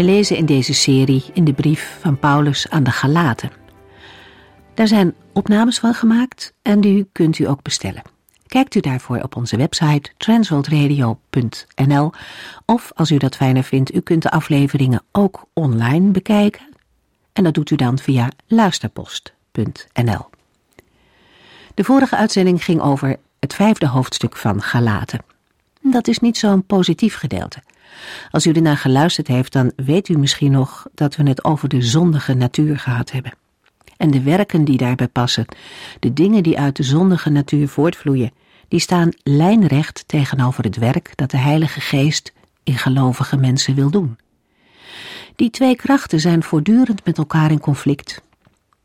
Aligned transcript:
We 0.00 0.06
lezen 0.06 0.36
in 0.36 0.46
deze 0.46 0.74
serie 0.74 1.24
in 1.32 1.44
de 1.44 1.52
brief 1.52 1.98
van 2.00 2.18
Paulus 2.18 2.68
aan 2.68 2.82
de 2.82 2.90
Galaten. 2.90 3.50
Daar 4.74 4.86
zijn 4.86 5.14
opnames 5.32 5.78
van 5.78 5.94
gemaakt 5.94 6.54
en 6.62 6.80
die 6.80 7.08
kunt 7.12 7.38
u 7.38 7.48
ook 7.48 7.62
bestellen. 7.62 8.02
Kijkt 8.46 8.74
u 8.74 8.80
daarvoor 8.80 9.22
op 9.22 9.36
onze 9.36 9.56
website 9.56 10.10
transworldradio.nl 10.16 12.12
of 12.66 12.92
als 12.94 13.10
u 13.10 13.16
dat 13.16 13.36
fijner 13.36 13.62
vindt, 13.62 13.94
u 13.94 14.00
kunt 14.00 14.22
de 14.22 14.30
afleveringen 14.30 15.02
ook 15.12 15.44
online 15.52 16.10
bekijken. 16.10 16.68
En 17.32 17.44
dat 17.44 17.54
doet 17.54 17.70
u 17.70 17.76
dan 17.76 17.98
via 17.98 18.28
luisterpost.nl. 18.46 20.28
De 21.74 21.84
vorige 21.84 22.16
uitzending 22.16 22.64
ging 22.64 22.80
over 22.80 23.16
het 23.40 23.54
vijfde 23.54 23.86
hoofdstuk 23.86 24.36
van 24.36 24.62
Galaten. 24.62 25.20
Dat 25.80 26.08
is 26.08 26.18
niet 26.18 26.36
zo'n 26.36 26.64
positief 26.64 27.14
gedeelte. 27.14 27.62
Als 28.30 28.46
u 28.46 28.52
ernaar 28.52 28.76
geluisterd 28.76 29.28
heeft, 29.28 29.52
dan 29.52 29.72
weet 29.76 30.08
u 30.08 30.18
misschien 30.18 30.52
nog 30.52 30.86
dat 30.94 31.16
we 31.16 31.28
het 31.28 31.44
over 31.44 31.68
de 31.68 31.82
zondige 31.82 32.34
natuur 32.34 32.78
gehad 32.78 33.10
hebben. 33.10 33.32
En 33.96 34.10
de 34.10 34.22
werken 34.22 34.64
die 34.64 34.76
daarbij 34.76 35.08
passen, 35.08 35.46
de 36.00 36.12
dingen 36.12 36.42
die 36.42 36.58
uit 36.58 36.76
de 36.76 36.82
zondige 36.82 37.30
natuur 37.30 37.68
voortvloeien, 37.68 38.32
die 38.68 38.80
staan 38.80 39.12
lijnrecht 39.22 40.04
tegenover 40.06 40.64
het 40.64 40.76
werk 40.76 41.12
dat 41.14 41.30
de 41.30 41.36
Heilige 41.36 41.80
Geest 41.80 42.32
in 42.62 42.78
gelovige 42.78 43.36
mensen 43.36 43.74
wil 43.74 43.90
doen. 43.90 44.18
Die 45.36 45.50
twee 45.50 45.76
krachten 45.76 46.20
zijn 46.20 46.42
voortdurend 46.42 47.04
met 47.04 47.18
elkaar 47.18 47.50
in 47.50 47.60
conflict. 47.60 48.22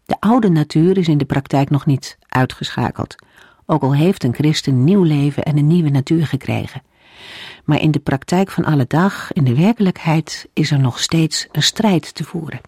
De 0.06 0.16
oude 0.20 0.50
natuur 0.50 0.98
is 0.98 1.08
in 1.08 1.18
de 1.18 1.26
praktijk 1.26 1.70
nog 1.70 1.86
niet 1.86 2.18
uitgeschakeld, 2.28 3.16
ook 3.66 3.82
al 3.82 3.94
heeft 3.94 4.24
een 4.24 4.34
christen 4.34 4.84
nieuw 4.84 5.04
leven 5.04 5.44
en 5.44 5.58
een 5.58 5.68
nieuwe 5.68 5.90
natuur 5.90 6.28
gekregen. 6.28 6.82
Maar 7.64 7.82
in 7.82 7.92
de 7.92 8.00
praktijk 8.00 8.52
van 8.52 8.66
alle 8.66 8.86
dag, 8.88 9.34
in 9.34 9.44
de 9.44 9.56
werkelijkheid, 9.56 10.48
is 10.54 10.72
er 10.72 10.80
nog 10.80 11.00
steeds 11.00 11.48
een 11.52 11.64
strijd 11.64 12.16
te 12.16 12.24
voeren. 12.24 12.62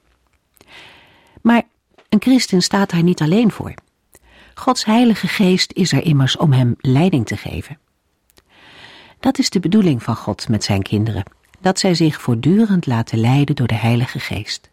Maar 1.42 1.64
een 2.09 2.22
christen 2.22 2.62
staat 2.62 2.89
daar 2.89 3.04
niet 3.04 3.22
alleen 3.22 3.52
voor. 3.52 3.73
Gods 4.54 4.86
Heilige 4.86 5.28
Geest 5.28 5.73
is 5.73 5.92
er 5.92 6.04
immers 6.04 6.38
om 6.38 6.52
hem 6.52 6.76
leiding 6.78 7.26
te 7.26 7.38
geven. 7.38 7.80
Dat 9.20 9.39
is 9.39 9.50
de 9.50 9.59
bedoeling 9.59 10.04
van 10.04 10.16
God 10.16 10.50
met 10.50 10.64
zijn 10.64 10.82
kinderen, 10.82 11.23
dat 11.59 11.80
zij 11.80 11.95
zich 11.95 12.22
voortdurend 12.22 12.86
laten 12.86 13.20
leiden 13.20 13.56
door 13.56 13.67
de 13.67 13.76
Heilige 13.76 14.20
Geest. 14.20 14.70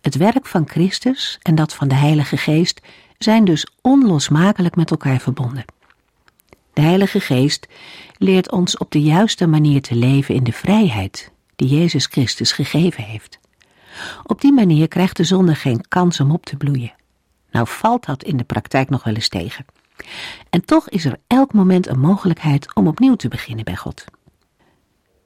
Het 0.00 0.16
werk 0.16 0.46
van 0.46 0.68
Christus 0.68 1.38
en 1.42 1.54
dat 1.54 1.74
van 1.74 1.88
de 1.88 1.94
Heilige 1.94 2.36
Geest 2.36 2.80
zijn 3.18 3.44
dus 3.44 3.66
onlosmakelijk 3.80 4.76
met 4.76 4.90
elkaar 4.90 5.18
verbonden. 5.18 5.64
De 6.78 6.84
Heilige 6.84 7.20
Geest 7.20 7.68
leert 8.18 8.52
ons 8.52 8.76
op 8.76 8.90
de 8.90 9.02
juiste 9.02 9.46
manier 9.46 9.82
te 9.82 9.94
leven 9.94 10.34
in 10.34 10.44
de 10.44 10.52
vrijheid 10.52 11.32
die 11.56 11.68
Jezus 11.68 12.06
Christus 12.06 12.52
gegeven 12.52 13.04
heeft. 13.04 13.38
Op 14.24 14.40
die 14.40 14.52
manier 14.52 14.88
krijgt 14.88 15.16
de 15.16 15.24
zonde 15.24 15.54
geen 15.54 15.88
kans 15.88 16.20
om 16.20 16.30
op 16.30 16.46
te 16.46 16.56
bloeien. 16.56 16.94
Nou 17.50 17.66
valt 17.68 18.06
dat 18.06 18.22
in 18.22 18.36
de 18.36 18.44
praktijk 18.44 18.90
nog 18.90 19.04
wel 19.04 19.14
eens 19.14 19.28
tegen. 19.28 19.64
En 20.50 20.64
toch 20.64 20.88
is 20.88 21.04
er 21.04 21.18
elk 21.26 21.52
moment 21.52 21.86
een 21.86 22.00
mogelijkheid 22.00 22.74
om 22.74 22.86
opnieuw 22.86 23.16
te 23.16 23.28
beginnen 23.28 23.64
bij 23.64 23.76
God. 23.76 24.04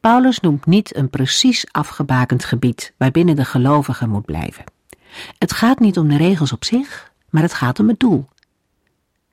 Paulus 0.01 0.41
noemt 0.41 0.67
niet 0.67 0.97
een 0.97 1.11
precies 1.11 1.67
afgebakend 1.73 2.45
gebied 2.45 2.93
waarbinnen 2.97 3.37
de 3.37 3.45
gelovige 3.45 4.07
moet 4.07 4.25
blijven. 4.25 4.65
Het 5.39 5.53
gaat 5.53 5.81
niet 5.81 5.99
om 5.99 6.09
de 6.09 6.17
regels 6.17 6.53
op 6.53 6.65
zich, 6.65 7.13
maar 7.31 7.43
het 7.43 7.55
gaat 7.55 7.81
om 7.81 7.89
het 7.89 8.01
doel. 8.01 8.29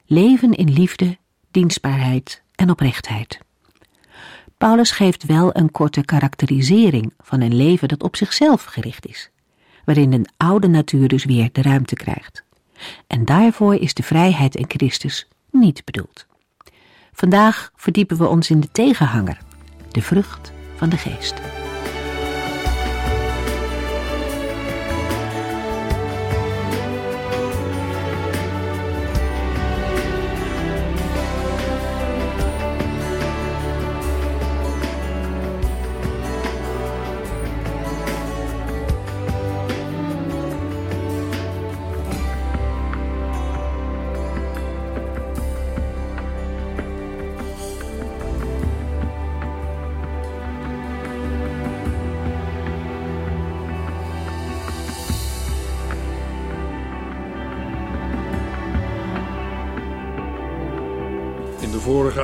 Leven 0.05 0.51
in 0.51 0.73
liefde, 0.73 1.17
dienstbaarheid 1.51 2.43
en 2.55 2.69
oprechtheid. 2.69 3.39
Paulus 4.57 4.91
geeft 4.91 5.25
wel 5.25 5.55
een 5.55 5.71
korte 5.71 6.05
karakterisering 6.05 7.13
van 7.17 7.41
een 7.41 7.55
leven 7.55 7.87
dat 7.87 8.03
op 8.03 8.15
zichzelf 8.15 8.63
gericht 8.63 9.07
is, 9.07 9.29
waarin 9.85 10.13
een 10.13 10.27
oude 10.37 10.67
natuur 10.67 11.07
dus 11.07 11.25
weer 11.25 11.49
de 11.51 11.61
ruimte 11.61 11.95
krijgt. 11.95 12.43
En 13.07 13.25
daarvoor 13.25 13.75
is 13.75 13.93
de 13.93 14.03
vrijheid 14.03 14.55
in 14.55 14.65
Christus 14.67 15.27
niet 15.51 15.85
bedoeld. 15.85 16.25
Vandaag 17.13 17.71
verdiepen 17.75 18.17
we 18.17 18.27
ons 18.27 18.49
in 18.49 18.59
de 18.59 18.71
tegenhanger, 18.71 19.37
de 19.91 20.01
vrucht 20.01 20.51
van 20.75 20.89
de 20.89 20.97
geest. 20.97 21.35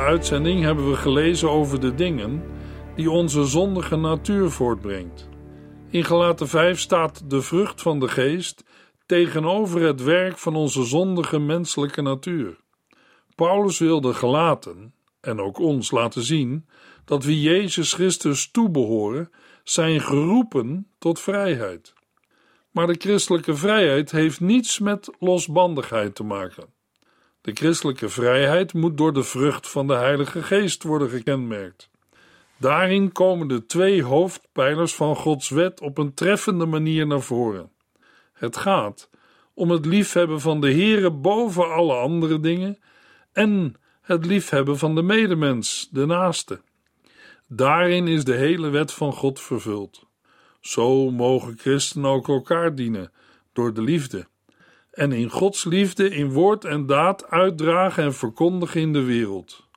Uitzending 0.06 0.62
hebben 0.62 0.90
we 0.90 0.96
gelezen 0.96 1.50
over 1.50 1.80
de 1.80 1.96
dingen 1.96 2.44
die 2.96 3.12
onze 3.12 3.46
zondige 3.46 3.96
natuur 3.96 4.50
voortbrengt. 4.50 5.30
In 5.90 6.04
Galaten 6.04 6.48
5 6.48 6.80
staat 6.80 7.30
de 7.30 7.42
vrucht 7.42 7.82
van 7.82 8.00
de 8.00 8.08
geest 8.08 8.64
tegenover 9.06 9.82
het 9.82 10.04
werk 10.04 10.38
van 10.38 10.56
onze 10.56 10.84
zondige 10.84 11.40
menselijke 11.40 12.02
natuur. 12.02 12.60
Paulus 13.36 13.80
wilde 13.80 14.14
Galaten 14.14 14.94
en 15.22 15.40
ook 15.40 15.60
ons 15.60 15.92
laten 15.92 16.24
zien 16.24 16.68
dat 17.06 17.24
wie 17.24 17.42
Jezus 17.42 17.94
Christus 17.94 18.52
toebehoren, 18.52 19.32
zijn 19.64 20.02
geroepen 20.02 20.88
tot 21.00 21.20
vrijheid. 21.20 21.94
Maar 22.72 22.88
de 22.88 22.96
christelijke 22.98 23.56
vrijheid 23.56 24.12
heeft 24.12 24.40
niets 24.40 24.80
met 24.80 25.10
losbandigheid 25.20 26.16
te 26.16 26.24
maken. 26.24 26.75
De 27.46 27.52
christelijke 27.54 28.10
vrijheid 28.10 28.74
moet 28.74 28.98
door 28.98 29.14
de 29.14 29.24
vrucht 29.24 29.70
van 29.70 29.88
de 29.88 29.94
Heilige 29.94 30.44
Geest 30.44 30.84
worden 30.84 31.10
gekenmerkt. 31.10 31.90
Daarin 32.58 33.12
komen 33.12 33.48
de 33.48 33.66
twee 33.66 34.04
hoofdpijlers 34.04 34.96
van 34.96 35.16
Gods 35.16 35.50
wet 35.50 35.82
op 35.82 35.98
een 35.98 36.14
treffende 36.14 36.66
manier 36.66 37.08
naar 37.08 37.22
voren. 37.22 37.72
Het 38.34 38.58
gaat 38.58 39.10
om 39.54 39.70
het 39.72 39.86
liefhebben 39.86 40.42
van 40.42 40.62
de 40.62 40.72
Heere 40.72 41.12
boven 41.12 41.74
alle 41.74 41.94
andere 41.94 42.40
dingen 42.40 42.80
en 43.32 43.76
het 44.02 44.26
liefhebben 44.26 44.78
van 44.78 44.96
de 44.96 45.02
medemens, 45.02 45.90
de 45.92 46.06
naaste. 46.06 46.62
Daarin 47.48 48.08
is 48.08 48.24
de 48.24 48.36
hele 48.36 48.70
wet 48.70 48.92
van 48.94 49.14
God 49.14 49.42
vervuld. 49.42 50.06
Zo 50.62 51.12
mogen 51.12 51.58
christenen 51.58 52.10
ook 52.10 52.28
elkaar 52.28 52.76
dienen 52.76 53.12
door 53.54 53.74
de 53.74 53.82
liefde 53.82 54.28
en 54.96 55.12
in 55.12 55.30
Gods 55.30 55.64
liefde 55.64 56.10
in 56.10 56.32
woord 56.32 56.66
en 56.66 56.86
daad 56.86 57.30
uitdragen 57.30 58.04
en 58.04 58.14
verkondigen 58.14 58.82
in 58.82 58.94
de 58.94 59.04
wereld, 59.04 59.68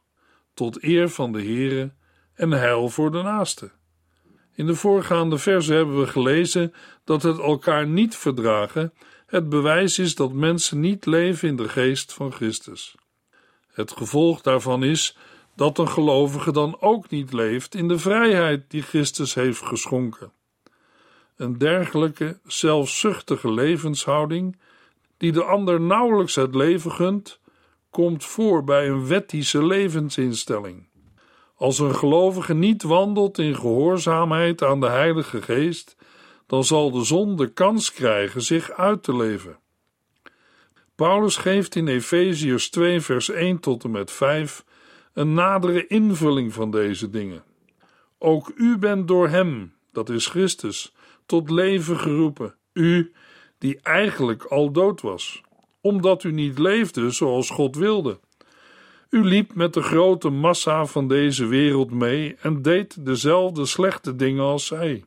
tot 0.54 0.82
eer 0.82 1.08
van 1.08 1.32
de 1.32 1.42
Heere 1.42 1.92
en 2.34 2.50
heil 2.50 2.88
voor 2.88 3.10
de 3.10 3.22
naaste. 3.22 3.70
In 4.54 4.66
de 4.66 4.74
voorgaande 4.74 5.38
verse 5.38 5.72
hebben 5.72 6.00
we 6.00 6.06
gelezen 6.06 6.74
dat 7.04 7.22
het 7.22 7.38
elkaar 7.38 7.86
niet 7.86 8.16
verdragen 8.16 8.92
het 9.28 9.48
bewijs 9.48 9.98
is 9.98 10.14
dat 10.14 10.32
mensen 10.32 10.80
niet 10.80 11.06
leven 11.06 11.48
in 11.48 11.56
de 11.56 11.68
geest 11.68 12.12
van 12.12 12.32
Christus. 12.32 12.94
Het 13.72 13.92
gevolg 13.92 14.40
daarvan 14.40 14.82
is 14.84 15.16
dat 15.56 15.78
een 15.78 15.88
gelovige 15.88 16.52
dan 16.52 16.80
ook 16.80 17.10
niet 17.10 17.32
leeft 17.32 17.74
in 17.74 17.88
de 17.88 17.98
vrijheid 17.98 18.70
die 18.70 18.82
Christus 18.82 19.34
heeft 19.34 19.62
geschonken. 19.62 20.32
Een 21.36 21.58
dergelijke 21.58 22.38
zelfzuchtige 22.46 23.52
levenshouding 23.52 24.58
die 25.18 25.32
de 25.32 25.44
ander 25.44 25.80
nauwelijks 25.80 26.34
het 26.34 26.54
leven 26.54 26.92
gunt, 26.92 27.40
komt 27.90 28.24
voor 28.24 28.64
bij 28.64 28.88
een 28.88 29.06
wettische 29.06 29.64
levensinstelling. 29.66 30.88
Als 31.56 31.78
een 31.78 31.94
gelovige 31.94 32.54
niet 32.54 32.82
wandelt 32.82 33.38
in 33.38 33.56
gehoorzaamheid 33.56 34.62
aan 34.62 34.80
de 34.80 34.88
Heilige 34.88 35.42
Geest, 35.42 35.96
dan 36.46 36.64
zal 36.64 36.90
de 36.90 37.04
zonde 37.04 37.52
kans 37.52 37.92
krijgen 37.92 38.42
zich 38.42 38.70
uit 38.70 39.02
te 39.02 39.16
leven. 39.16 39.58
Paulus 40.94 41.36
geeft 41.36 41.74
in 41.74 41.88
Efeziërs 41.88 42.70
2, 42.70 43.00
vers 43.00 43.30
1 43.30 43.60
tot 43.60 43.84
en 43.84 43.90
met 43.90 44.10
5 44.10 44.64
een 45.12 45.34
nadere 45.34 45.86
invulling 45.86 46.52
van 46.52 46.70
deze 46.70 47.10
dingen. 47.10 47.44
Ook 48.18 48.52
u 48.56 48.78
bent 48.78 49.08
door 49.08 49.28
Hem, 49.28 49.74
dat 49.92 50.08
is 50.08 50.26
Christus, 50.26 50.94
tot 51.26 51.50
leven 51.50 51.98
geroepen, 51.98 52.54
u 52.72 53.12
die 53.58 53.78
eigenlijk 53.82 54.44
al 54.44 54.72
dood 54.72 55.00
was, 55.00 55.40
omdat 55.80 56.24
u 56.24 56.32
niet 56.32 56.58
leefde 56.58 57.10
zoals 57.10 57.50
God 57.50 57.76
wilde. 57.76 58.18
U 59.10 59.24
liep 59.24 59.54
met 59.54 59.74
de 59.74 59.82
grote 59.82 60.28
massa 60.28 60.86
van 60.86 61.08
deze 61.08 61.46
wereld 61.46 61.90
mee 61.90 62.36
en 62.40 62.62
deed 62.62 63.06
dezelfde 63.06 63.66
slechte 63.66 64.16
dingen 64.16 64.44
als 64.44 64.66
zij. 64.66 65.04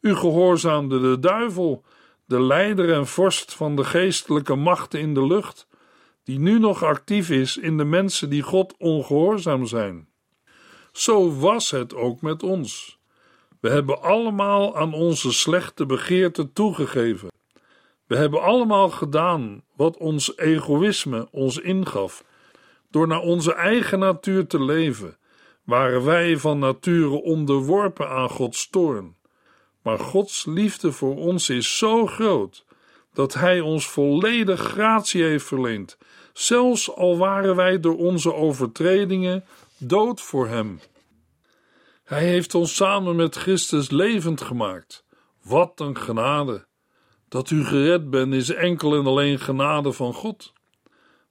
U 0.00 0.14
gehoorzaamde 0.14 1.00
de 1.00 1.18
duivel, 1.18 1.84
de 2.26 2.42
leider 2.42 2.92
en 2.92 3.06
vorst 3.06 3.54
van 3.54 3.76
de 3.76 3.84
geestelijke 3.84 4.54
machten 4.54 5.00
in 5.00 5.14
de 5.14 5.26
lucht, 5.26 5.66
die 6.24 6.38
nu 6.38 6.58
nog 6.58 6.82
actief 6.82 7.30
is 7.30 7.56
in 7.56 7.76
de 7.76 7.84
mensen 7.84 8.30
die 8.30 8.42
God 8.42 8.74
ongehoorzaam 8.78 9.66
zijn. 9.66 10.08
Zo 10.92 11.38
was 11.38 11.70
het 11.70 11.94
ook 11.94 12.20
met 12.20 12.42
ons. 12.42 12.98
We 13.60 13.68
hebben 13.70 14.02
allemaal 14.02 14.76
aan 14.76 14.94
onze 14.94 15.32
slechte 15.32 15.86
begeerten 15.86 16.52
toegegeven. 16.52 17.33
We 18.06 18.16
hebben 18.16 18.42
allemaal 18.42 18.90
gedaan 18.90 19.62
wat 19.76 19.96
ons 19.96 20.36
egoïsme 20.36 21.28
ons 21.30 21.58
ingaf. 21.58 22.24
Door 22.90 23.06
naar 23.06 23.20
onze 23.20 23.54
eigen 23.54 23.98
natuur 23.98 24.46
te 24.46 24.62
leven, 24.62 25.16
waren 25.64 26.04
wij 26.04 26.36
van 26.36 26.58
nature 26.58 27.22
onderworpen 27.22 28.08
aan 28.08 28.28
Gods 28.28 28.70
toorn. 28.70 29.16
Maar 29.82 29.98
Gods 29.98 30.44
liefde 30.44 30.92
voor 30.92 31.16
ons 31.16 31.48
is 31.48 31.78
zo 31.78 32.06
groot 32.06 32.64
dat 33.12 33.34
Hij 33.34 33.60
ons 33.60 33.88
volledig 33.88 34.60
gratie 34.60 35.22
heeft 35.22 35.46
verleend, 35.46 35.98
zelfs 36.32 36.94
al 36.94 37.16
waren 37.16 37.56
wij 37.56 37.80
door 37.80 37.96
onze 37.96 38.34
overtredingen 38.34 39.44
dood 39.78 40.20
voor 40.20 40.48
Hem. 40.48 40.80
Hij 42.04 42.24
heeft 42.24 42.54
ons 42.54 42.74
samen 42.74 43.16
met 43.16 43.36
Christus 43.36 43.90
levend 43.90 44.40
gemaakt. 44.40 45.04
Wat 45.42 45.80
een 45.80 45.96
genade! 45.96 46.66
Dat 47.34 47.50
u 47.50 47.64
gered 47.64 48.10
bent 48.10 48.34
is 48.34 48.50
enkel 48.50 48.94
en 48.94 49.06
alleen 49.06 49.38
genade 49.38 49.92
van 49.92 50.14
God. 50.14 50.52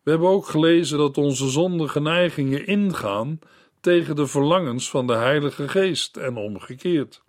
We 0.01 0.09
hebben 0.09 0.29
ook 0.29 0.45
gelezen 0.45 0.97
dat 0.97 1.17
onze 1.17 1.49
zondige 1.49 1.99
neigingen 1.99 2.67
ingaan 2.67 3.39
tegen 3.81 4.15
de 4.15 4.27
verlangens 4.27 4.89
van 4.89 5.07
de 5.07 5.13
Heilige 5.13 5.67
Geest 5.67 6.17
en 6.17 6.37
omgekeerd. 6.37 7.23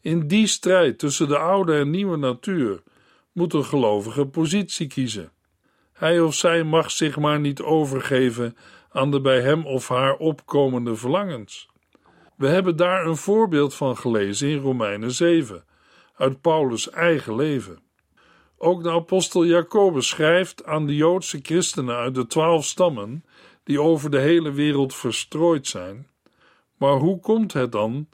In 0.00 0.26
die 0.26 0.46
strijd 0.46 0.98
tussen 0.98 1.28
de 1.28 1.38
oude 1.38 1.78
en 1.78 1.90
nieuwe 1.90 2.16
natuur 2.16 2.82
moet 3.32 3.54
een 3.54 3.64
gelovige 3.64 4.26
positie 4.26 4.86
kiezen. 4.86 5.32
Hij 5.92 6.20
of 6.20 6.34
zij 6.34 6.64
mag 6.64 6.90
zich 6.90 7.16
maar 7.16 7.40
niet 7.40 7.62
overgeven 7.62 8.56
aan 8.90 9.10
de 9.10 9.20
bij 9.20 9.40
hem 9.40 9.66
of 9.66 9.88
haar 9.88 10.16
opkomende 10.16 10.96
verlangens. 10.96 11.68
We 12.36 12.48
hebben 12.48 12.76
daar 12.76 13.06
een 13.06 13.16
voorbeeld 13.16 13.74
van 13.74 13.96
gelezen 13.96 14.48
in 14.48 14.58
Romeinen 14.58 15.12
7, 15.12 15.64
uit 16.16 16.40
Paulus' 16.40 16.90
eigen 16.90 17.36
leven. 17.36 17.81
Ook 18.64 18.82
de 18.82 18.90
apostel 18.90 19.46
Jacobus 19.46 20.08
schrijft 20.08 20.64
aan 20.64 20.86
de 20.86 20.96
Joodse 20.96 21.38
christenen 21.42 21.96
uit 21.96 22.14
de 22.14 22.26
twaalf 22.26 22.64
stammen, 22.64 23.24
die 23.64 23.80
over 23.80 24.10
de 24.10 24.18
hele 24.18 24.52
wereld 24.52 24.94
verstrooid 24.94 25.66
zijn. 25.66 26.08
Maar 26.76 26.96
hoe 26.96 27.20
komt 27.20 27.52
het 27.52 27.72
dan 27.72 28.08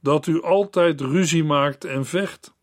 dat 0.00 0.26
u 0.26 0.42
altijd 0.42 1.00
ruzie 1.00 1.44
maakt 1.44 1.84
en 1.84 2.06
vecht? 2.06 2.54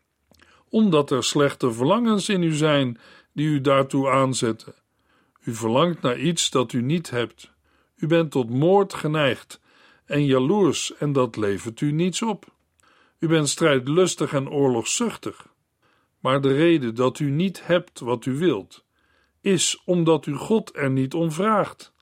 Omdat 0.68 1.10
er 1.10 1.24
slechte 1.24 1.72
verlangens 1.72 2.28
in 2.28 2.42
u 2.42 2.52
zijn 2.52 2.98
die 3.32 3.46
u 3.46 3.60
daartoe 3.60 4.08
aanzetten. 4.10 4.74
U 5.40 5.54
verlangt 5.54 6.02
naar 6.02 6.18
iets 6.18 6.50
dat 6.50 6.72
u 6.72 6.82
niet 6.82 7.10
hebt. 7.10 7.50
U 7.96 8.06
bent 8.06 8.30
tot 8.30 8.50
moord 8.50 8.94
geneigd 8.94 9.60
en 10.04 10.24
jaloers 10.24 10.96
en 10.96 11.12
dat 11.12 11.36
levert 11.36 11.80
u 11.80 11.92
niets 11.92 12.22
op. 12.22 12.46
U 13.18 13.28
bent 13.28 13.48
strijdlustig 13.48 14.32
en 14.32 14.50
oorlogzuchtig. 14.50 15.46
Maar 16.20 16.40
de 16.40 16.54
reden 16.54 16.94
dat 16.94 17.18
u 17.18 17.30
niet 17.30 17.66
hebt 17.66 18.00
wat 18.00 18.26
u 18.26 18.38
wilt, 18.38 18.84
is 19.40 19.82
omdat 19.84 20.26
u 20.26 20.34
God 20.34 20.76
er 20.76 20.90
niet 20.90 21.14
om 21.14 21.32
vraagt. 21.32 21.92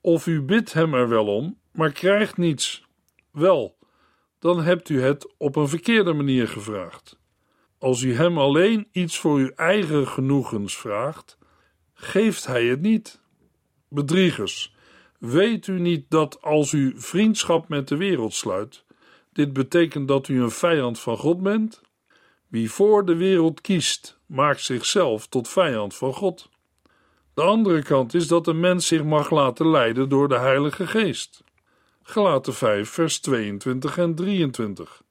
Of 0.00 0.26
u 0.26 0.42
bidt 0.42 0.72
hem 0.72 0.94
er 0.94 1.08
wel 1.08 1.26
om, 1.26 1.58
maar 1.72 1.92
krijgt 1.92 2.36
niets. 2.36 2.84
Wel, 3.30 3.78
dan 4.38 4.62
hebt 4.62 4.88
u 4.88 5.02
het 5.02 5.34
op 5.38 5.56
een 5.56 5.68
verkeerde 5.68 6.12
manier 6.12 6.48
gevraagd. 6.48 7.18
Als 7.78 8.02
u 8.02 8.14
hem 8.14 8.38
alleen 8.38 8.88
iets 8.92 9.18
voor 9.18 9.38
uw 9.38 9.50
eigen 9.50 10.08
genoegens 10.08 10.76
vraagt, 10.76 11.38
geeft 11.94 12.46
hij 12.46 12.64
het 12.66 12.80
niet. 12.80 13.20
Bedriegers, 13.88 14.74
weet 15.18 15.66
u 15.66 15.80
niet 15.80 16.04
dat 16.08 16.42
als 16.42 16.72
u 16.72 16.92
vriendschap 16.96 17.68
met 17.68 17.88
de 17.88 17.96
wereld 17.96 18.34
sluit, 18.34 18.84
dit 19.32 19.52
betekent 19.52 20.08
dat 20.08 20.28
u 20.28 20.42
een 20.42 20.50
vijand 20.50 21.00
van 21.00 21.16
God 21.16 21.42
bent? 21.42 21.82
Wie 22.48 22.70
voor 22.70 23.04
de 23.04 23.16
wereld 23.16 23.60
kiest, 23.60 24.18
maakt 24.26 24.60
zichzelf 24.60 25.26
tot 25.26 25.48
vijand 25.48 25.94
van 25.94 26.12
God. 26.12 26.48
De 27.34 27.42
andere 27.42 27.82
kant 27.82 28.14
is 28.14 28.26
dat 28.26 28.46
een 28.46 28.60
mens 28.60 28.86
zich 28.86 29.04
mag 29.04 29.30
laten 29.30 29.70
leiden 29.70 30.08
door 30.08 30.28
de 30.28 30.38
Heilige 30.38 30.86
Geest. 30.86 31.44
Gelaten 32.02 32.54
5, 32.54 32.88
vers 32.88 33.20
22 33.20 33.98
en 33.98 34.14
23. 34.14 35.02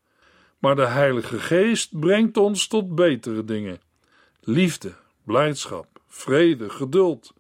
Maar 0.59 0.75
de 0.75 0.87
Heilige 0.87 1.39
Geest 1.39 1.99
brengt 1.99 2.37
ons 2.37 2.67
tot 2.67 2.95
betere 2.95 3.45
dingen: 3.45 3.81
liefde, 4.41 4.93
blijdschap, 5.23 5.87
vrede, 6.07 6.69
geduld, 6.69 7.33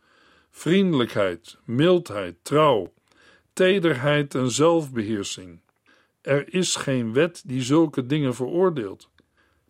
vriendelijkheid, 0.51 1.57
mildheid, 1.63 2.35
trouw, 2.41 2.93
tederheid 3.53 4.35
en 4.35 4.51
zelfbeheersing. 4.51 5.59
Er 6.21 6.53
is 6.53 6.75
geen 6.75 7.13
wet 7.13 7.43
die 7.45 7.61
zulke 7.61 8.05
dingen 8.05 8.35
veroordeelt. 8.35 9.09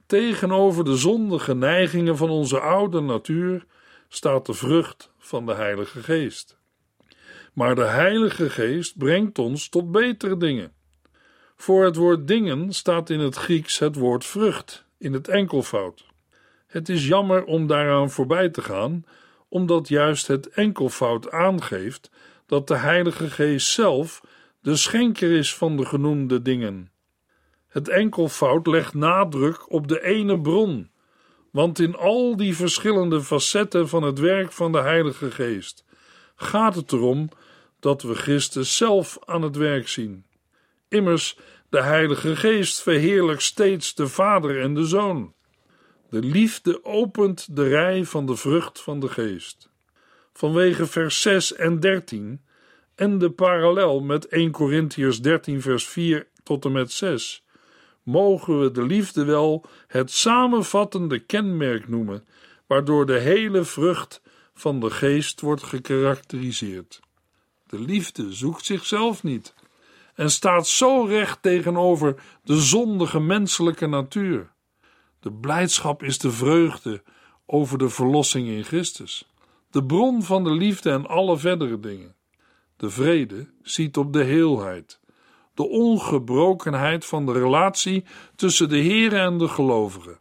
Tegenover 0.06 0.84
de 0.84 0.96
zondige 0.96 1.56
neigingen 1.56 2.18
van 2.18 2.30
onze 2.30 2.60
oude 2.60 3.02
natuur 3.02 3.66
staat 4.08 4.46
de 4.46 4.54
vrucht 4.54 5.12
van 5.18 5.46
de 5.46 5.54
Heilige 5.54 6.04
Geest. 6.04 6.58
Maar 7.54 7.76
de 7.76 7.86
Heilige 7.86 8.50
Geest 8.50 8.98
brengt 8.98 9.40
ons 9.40 9.70
tot 9.70 9.92
betere 9.92 10.38
dingen. 10.38 10.74
Voor 11.56 11.86
het 11.86 11.96
woord 11.96 12.28
dingen 12.28 12.74
staat 12.74 13.10
in 13.10 13.20
het 13.20 13.36
Grieks 13.36 13.80
het 13.80 13.96
woord 13.96 14.26
vrucht, 14.26 14.86
in 14.98 15.14
het 15.14 15.28
enkelvoud. 15.28 16.06
Het 16.68 16.90
is 16.90 17.08
jammer 17.08 17.44
om 17.44 17.68
daaraan 17.68 18.10
voorbij 18.12 18.50
te 18.50 18.62
gaan, 18.62 19.06
omdat 19.50 19.88
juist 19.88 20.28
het 20.28 20.50
enkelvoud 20.50 21.32
aangeeft 21.32 22.12
dat 22.46 22.68
de 22.68 22.76
Heilige 22.76 23.30
Geest 23.30 23.68
zelf 23.68 24.22
de 24.62 24.76
schenker 24.76 25.32
is 25.32 25.56
van 25.56 25.78
de 25.78 25.86
genoemde 25.86 26.42
dingen. 26.42 26.92
Het 27.74 27.90
enkelvoud 27.90 28.68
legt 28.68 28.94
nadruk 28.94 29.72
op 29.72 29.88
de 29.88 30.04
ene 30.04 30.42
bron, 30.42 30.90
want 31.52 31.80
in 31.80 31.96
al 31.96 32.38
die 32.38 32.56
verschillende 32.56 33.22
facetten 33.22 33.90
van 33.90 34.04
het 34.04 34.20
werk 34.20 34.52
van 34.52 34.72
de 34.72 34.80
Heilige 34.80 35.32
Geest 35.32 35.86
gaat 36.36 36.76
het 36.76 36.92
erom 36.92 37.30
dat 37.80 38.02
we 38.02 38.16
Christus 38.16 38.78
zelf 38.78 39.18
aan 39.26 39.42
het 39.42 39.56
werk 39.56 39.88
zien. 39.88 40.26
Immers, 40.88 41.38
de 41.70 41.82
Heilige 41.82 42.36
Geest 42.36 42.82
verheerlijkt 42.82 43.42
steeds 43.42 43.96
de 43.96 44.08
Vader 44.08 44.62
en 44.62 44.74
de 44.74 44.86
Zoon. 44.86 45.34
De 46.10 46.20
liefde 46.20 46.86
opent 46.86 47.56
de 47.56 47.68
rij 47.68 48.06
van 48.06 48.26
de 48.26 48.36
vrucht 48.36 48.82
van 48.82 49.00
de 49.00 49.10
Geest. 49.10 49.70
Vanwege 50.34 50.86
vers 50.86 51.22
6 51.22 51.54
en 51.54 51.80
13 51.80 52.42
en 52.96 53.18
de 53.18 53.32
parallel 53.32 54.00
met 54.00 54.28
1 54.28 54.52
Corinthiërs 54.52 55.22
13 55.22 55.62
vers 55.62 55.88
4 55.88 56.28
tot 56.44 56.66
en 56.66 56.72
met 56.72 56.92
6 56.92 57.43
mogen 58.04 58.60
we 58.60 58.72
de 58.72 58.86
liefde 58.86 59.24
wel 59.26 59.66
het 59.88 60.12
samenvattende 60.12 61.20
kenmerk 61.20 61.88
noemen, 61.88 62.26
waardoor 62.68 63.06
de 63.06 63.20
hele 63.20 63.64
vrucht 63.64 64.22
van 64.54 64.80
de 64.80 64.90
geest 64.90 65.42
wordt 65.42 65.64
gekarakteriseerd. 65.64 67.00
De 67.68 67.80
liefde 67.80 68.34
zoekt 68.34 68.66
zichzelf 68.66 69.24
niet 69.24 69.54
en 70.16 70.32
staat 70.32 70.68
zo 70.68 71.04
recht 71.04 71.42
tegenover 71.42 72.24
de 72.44 72.62
zondige 72.62 73.20
menselijke 73.20 73.88
natuur. 73.88 74.52
De 75.20 75.32
blijdschap 75.32 76.04
is 76.04 76.18
de 76.18 76.32
vreugde 76.32 77.04
over 77.46 77.78
de 77.78 77.90
verlossing 77.90 78.48
in 78.48 78.64
Christus, 78.64 79.34
de 79.70 79.84
bron 79.84 80.24
van 80.24 80.44
de 80.44 80.52
liefde 80.52 80.92
en 80.92 81.08
alle 81.08 81.38
verdere 81.38 81.80
dingen. 81.80 82.16
De 82.78 82.90
vrede 82.90 83.48
ziet 83.62 83.98
op 83.98 84.14
de 84.14 84.24
heelheid, 84.24 85.00
de 85.54 85.68
ongebrokenheid 85.68 87.06
van 87.06 87.26
de 87.26 87.32
relatie 87.32 88.06
tussen 88.36 88.70
de 88.70 88.78
Heer 88.78 89.14
en 89.14 89.38
de 89.38 89.48
gelovigen, 89.48 90.20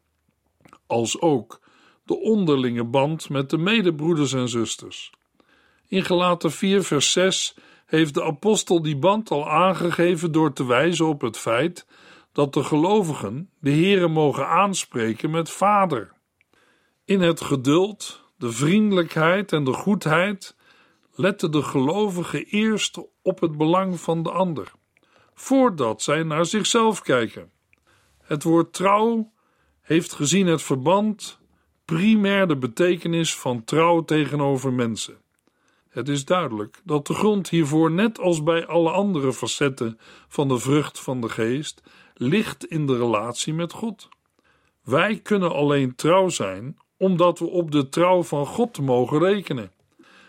als 0.87 1.21
ook 1.21 1.61
de 2.05 2.21
onderlinge 2.21 2.85
band 2.85 3.29
met 3.29 3.51
de 3.51 3.59
medebroeders 3.59 4.33
en 4.33 4.49
zusters. 4.49 5.11
In 5.89 6.05
Gelaten 6.05 6.53
4, 6.53 6.83
vers 6.83 7.13
6 7.13 7.55
heeft 7.87 8.15
de 8.15 8.25
apostel 8.25 8.83
die 8.83 8.97
band 8.97 9.31
al 9.31 9.51
aangegeven 9.51 10.33
door 10.33 10.53
te 10.53 10.67
wijzen 10.67 11.07
op 11.07 11.21
het 11.21 11.39
feit 11.39 11.87
dat 12.33 12.55
de 12.55 12.65
gelovigen 12.65 13.51
de 13.61 13.71
Heere 13.71 14.09
mogen 14.09 14.49
aanspreken 14.49 15.31
met 15.31 15.51
Vader. 15.51 16.13
In 17.05 17.21
het 17.21 17.41
geduld, 17.41 18.23
de 18.37 18.53
vriendelijkheid 18.53 19.53
en 19.53 19.65
de 19.65 19.73
goedheid 19.73 20.57
letten 21.15 21.51
de 21.51 21.63
gelovigen 21.63 22.45
eerst 22.45 22.99
op 23.23 23.41
het 23.41 23.57
belang 23.57 24.01
van 24.01 24.23
de 24.23 24.31
ander, 24.31 24.73
voordat 25.43 26.03
zij 26.03 26.23
naar 26.23 26.47
zichzelf 26.47 27.03
kijken. 27.03 27.51
Het 28.23 28.43
woord 28.43 28.73
trouw 28.73 29.33
heeft 29.81 30.13
gezien 30.13 30.47
het 30.47 30.63
verband 30.63 31.39
primair 31.85 32.49
de 32.49 32.57
betekenis 32.57 33.37
van 33.37 33.65
trouw 33.65 34.05
tegenover 34.05 34.73
mensen. 34.73 35.17
Het 35.89 36.09
is 36.09 36.25
duidelijk 36.25 36.81
dat 36.85 37.07
de 37.07 37.15
grond 37.15 37.49
hiervoor, 37.49 37.91
net 37.91 38.19
als 38.19 38.43
bij 38.43 38.67
alle 38.67 38.91
andere 38.91 39.33
facetten 39.33 39.99
van 40.29 40.49
de 40.49 40.59
vrucht 40.59 41.01
van 41.01 41.21
de 41.21 41.29
geest, 41.29 41.83
ligt 42.15 42.67
in 42.67 42.87
de 42.87 42.97
relatie 42.97 43.55
met 43.55 43.73
God. 43.73 44.09
Wij 44.83 45.21
kunnen 45.23 45.53
alleen 45.53 45.95
trouw 45.95 46.29
zijn 46.29 46.77
omdat 46.97 47.39
we 47.39 47.47
op 47.47 47.71
de 47.71 47.89
trouw 47.89 48.23
van 48.23 48.47
God 48.47 48.81
mogen 48.81 49.19
rekenen. 49.19 49.73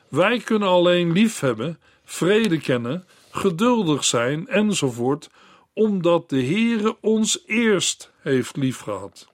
Wij 0.08 0.40
kunnen 0.40 0.68
alleen 0.68 1.12
liefhebben, 1.12 1.80
vrede 2.04 2.60
kennen, 2.60 3.06
geduldig 3.36 4.04
zijn 4.04 4.48
enzovoort, 4.48 5.30
omdat 5.74 6.30
de 6.30 6.44
Heere 6.44 6.98
ons 7.02 7.44
eerst 7.46 8.12
heeft 8.20 8.56
liefgehad. 8.56 9.34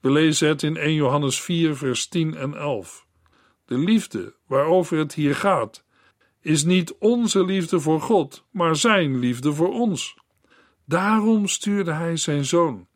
We 0.00 0.10
lezen 0.10 0.48
het 0.48 0.62
in 0.62 0.76
1 0.76 0.94
Johannes 0.94 1.40
4, 1.40 1.76
vers 1.76 2.06
10 2.06 2.34
en 2.34 2.54
11. 2.54 3.06
De 3.64 3.78
liefde 3.78 4.34
waarover 4.46 4.98
het 4.98 5.14
hier 5.14 5.34
gaat, 5.34 5.84
is 6.40 6.64
niet 6.64 6.94
onze 6.98 7.44
liefde 7.44 7.80
voor 7.80 8.00
God, 8.00 8.44
maar 8.50 8.76
Zijn 8.76 9.18
liefde 9.18 9.52
voor 9.52 9.72
ons. 9.72 10.16
Daarom 10.84 11.46
stuurde 11.46 11.92
Hij 11.92 12.16
Zijn 12.16 12.44
Zoon, 12.44 12.86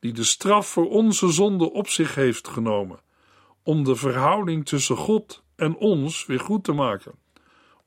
die 0.00 0.12
de 0.12 0.24
straf 0.24 0.68
voor 0.68 0.88
onze 0.88 1.32
zonde 1.32 1.72
op 1.72 1.88
zich 1.88 2.14
heeft 2.14 2.48
genomen, 2.48 3.00
om 3.62 3.84
de 3.84 3.96
verhouding 3.96 4.66
tussen 4.66 4.96
God 4.96 5.42
en 5.56 5.76
ons 5.76 6.26
weer 6.26 6.40
goed 6.40 6.64
te 6.64 6.72
maken. 6.72 7.12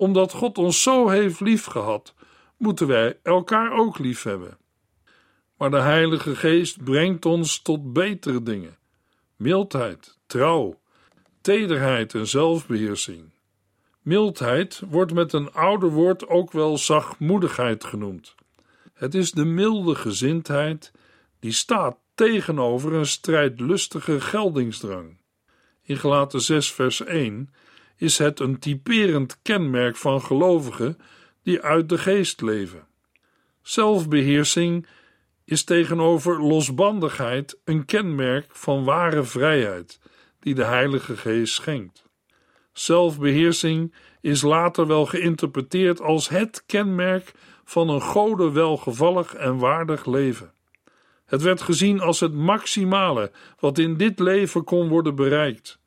Omdat 0.01 0.31
God 0.31 0.57
ons 0.57 0.81
zo 0.81 1.09
heeft 1.09 1.39
liefgehad, 1.39 2.13
moeten 2.57 2.87
wij 2.87 3.19
elkaar 3.23 3.71
ook 3.71 3.99
lief 3.99 4.23
hebben. 4.23 4.57
Maar 5.57 5.71
de 5.71 5.79
Heilige 5.79 6.35
Geest 6.35 6.83
brengt 6.83 7.25
ons 7.25 7.61
tot 7.61 7.93
betere 7.93 8.43
dingen: 8.43 8.77
mildheid, 9.35 10.17
trouw, 10.25 10.79
tederheid 11.41 12.13
en 12.13 12.27
zelfbeheersing. 12.27 13.33
Mildheid 14.01 14.81
wordt 14.89 15.13
met 15.13 15.33
een 15.33 15.53
ouder 15.53 15.89
woord 15.89 16.27
ook 16.27 16.51
wel 16.51 16.77
zachtmoedigheid 16.77 17.83
genoemd. 17.83 18.35
Het 18.93 19.15
is 19.15 19.31
de 19.31 19.45
milde 19.45 19.95
gezindheid 19.95 20.91
die 21.39 21.51
staat 21.51 21.97
tegenover 22.15 22.93
een 22.93 23.05
strijdlustige 23.05 24.21
geldingsdrang. 24.21 25.17
In 25.81 25.97
Gelaten 25.97 26.41
6 26.41 26.71
vers 26.71 27.03
1 27.03 27.49
is 28.01 28.17
het 28.17 28.39
een 28.39 28.59
typerend 28.59 29.39
kenmerk 29.41 29.95
van 29.95 30.21
gelovigen 30.21 30.97
die 31.43 31.61
uit 31.61 31.89
de 31.89 31.97
geest 31.97 32.41
leven. 32.41 32.87
Zelfbeheersing 33.61 34.87
is 35.45 35.63
tegenover 35.63 36.43
losbandigheid 36.43 37.59
een 37.65 37.85
kenmerk 37.85 38.45
van 38.49 38.83
ware 38.83 39.23
vrijheid 39.23 39.99
die 40.39 40.55
de 40.55 40.63
Heilige 40.63 41.17
Geest 41.17 41.53
schenkt. 41.53 42.05
Zelfbeheersing 42.73 43.93
is 44.21 44.41
later 44.41 44.87
wel 44.87 45.05
geïnterpreteerd 45.05 46.01
als 46.01 46.29
het 46.29 46.63
kenmerk 46.65 47.31
van 47.63 47.89
een 47.89 48.01
gode 48.01 48.51
welgevallig 48.51 49.33
en 49.33 49.57
waardig 49.57 50.05
leven. 50.05 50.53
Het 51.25 51.41
werd 51.41 51.61
gezien 51.61 51.99
als 51.99 52.19
het 52.19 52.33
maximale 52.33 53.31
wat 53.59 53.77
in 53.77 53.97
dit 53.97 54.19
leven 54.19 54.63
kon 54.63 54.87
worden 54.87 55.15
bereikt. 55.15 55.80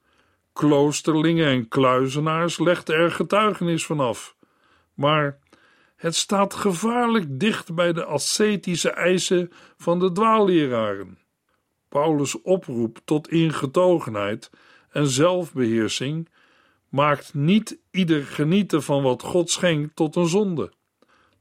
Kloosterlingen 0.55 1.47
en 1.47 1.69
kluizenaars 1.69 2.59
legden 2.59 2.97
er 2.97 3.11
getuigenis 3.11 3.87
van 3.87 4.01
af. 4.01 4.37
Maar 4.95 5.39
het 5.97 6.15
staat 6.15 6.55
gevaarlijk 6.55 7.41
dicht 7.41 7.75
bij 7.75 7.93
de 7.93 8.05
ascetische 8.05 8.91
eisen 8.91 9.53
van 9.77 9.99
de 9.99 10.13
dwaalleraren. 10.13 11.19
Paulus' 11.89 12.43
oproep 12.43 12.99
tot 13.05 13.29
ingetogenheid 13.29 14.51
en 14.91 15.07
zelfbeheersing 15.07 16.29
maakt 16.89 17.35
niet 17.35 17.79
ieder 17.91 18.23
genieten 18.23 18.83
van 18.83 19.03
wat 19.03 19.23
God 19.23 19.51
schenkt 19.51 19.97
tot 19.97 20.17
een 20.17 20.27
zonde. 20.27 20.73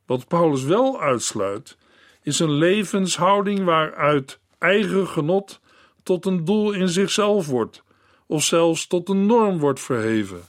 Wat 0.06 0.28
Paulus 0.28 0.64
wel 0.64 1.02
uitsluit, 1.02 1.78
is 2.22 2.40
een 2.40 2.52
levenshouding 2.52 3.64
waaruit 3.64 4.40
eigen 4.58 5.08
genot 5.08 5.60
tot 6.04 6.26
een 6.26 6.46
doel 6.46 6.72
in 6.72 6.90
zichzelf 6.90 7.48
wordt, 7.48 7.84
of 8.34 8.44
zelfs 8.44 8.88
tot 8.88 9.10
een 9.10 9.26
norm 9.26 9.60
wordt 9.60 9.80
verheven. 9.80 10.42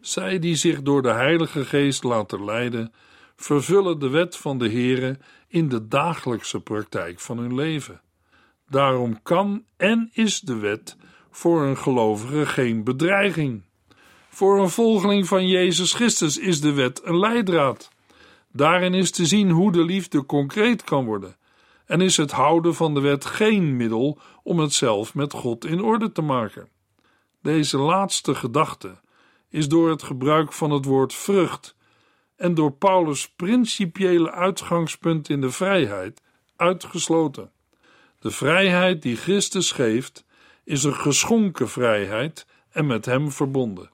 Zij 0.00 0.38
die 0.38 0.54
zich 0.54 0.82
door 0.82 1.02
de 1.02 1.12
Heilige 1.12 1.64
Geest 1.64 2.04
laten 2.04 2.44
leiden, 2.44 2.92
vervullen 3.36 3.98
de 3.98 4.08
wet 4.08 4.36
van 4.36 4.58
de 4.58 4.70
Heere 4.70 5.18
in 5.48 5.68
de 5.68 5.88
dagelijkse 5.88 6.60
praktijk 6.60 7.20
van 7.20 7.38
hun 7.38 7.54
leven. 7.54 8.00
Daarom 8.68 9.22
kan 9.22 9.64
en 9.76 10.10
is 10.12 10.40
de 10.40 10.56
wet 10.56 10.96
voor 11.30 11.62
een 11.62 11.76
gelovige 11.76 12.46
geen 12.46 12.84
bedreiging. 12.84 13.62
Voor 14.28 14.60
een 14.60 14.70
volgeling 14.70 15.26
van 15.26 15.48
Jezus 15.48 15.94
Christus 15.94 16.38
is 16.38 16.60
de 16.60 16.72
wet 16.72 17.00
een 17.04 17.18
leidraad. 17.18 17.90
Daarin 18.52 18.94
is 18.94 19.10
te 19.10 19.26
zien 19.26 19.50
hoe 19.50 19.72
de 19.72 19.84
liefde 19.84 20.26
concreet 20.26 20.84
kan 20.84 21.04
worden, 21.04 21.36
en 21.90 22.00
is 22.00 22.16
het 22.16 22.30
houden 22.30 22.74
van 22.74 22.94
de 22.94 23.00
wet 23.00 23.24
geen 23.24 23.76
middel 23.76 24.18
om 24.42 24.58
het 24.58 24.72
zelf 24.72 25.14
met 25.14 25.32
God 25.32 25.64
in 25.64 25.82
orde 25.82 26.12
te 26.12 26.22
maken. 26.22 26.68
Deze 27.42 27.78
laatste 27.78 28.34
gedachte 28.34 29.00
is 29.48 29.68
door 29.68 29.90
het 29.90 30.02
gebruik 30.02 30.52
van 30.52 30.70
het 30.70 30.84
woord 30.84 31.14
vrucht 31.14 31.76
en 32.36 32.54
door 32.54 32.72
Paulus' 32.72 33.28
principiële 33.28 34.30
uitgangspunt 34.30 35.28
in 35.28 35.40
de 35.40 35.50
vrijheid 35.50 36.22
uitgesloten. 36.56 37.50
De 38.18 38.30
vrijheid 38.30 39.02
die 39.02 39.16
Christus 39.16 39.72
geeft, 39.72 40.24
is 40.64 40.84
een 40.84 40.94
geschonken 40.94 41.68
vrijheid 41.68 42.46
en 42.70 42.86
met 42.86 43.04
Hem 43.04 43.30
verbonden. 43.30 43.90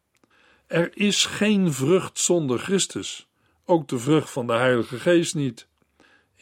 Er 0.66 0.90
is 0.96 1.24
geen 1.24 1.72
vrucht 1.72 2.18
zonder 2.18 2.58
Christus, 2.58 3.28
ook 3.64 3.88
de 3.88 3.98
vrucht 3.98 4.30
van 4.30 4.46
de 4.46 4.52
Heilige 4.52 4.98
Geest 4.98 5.34
niet. 5.34 5.68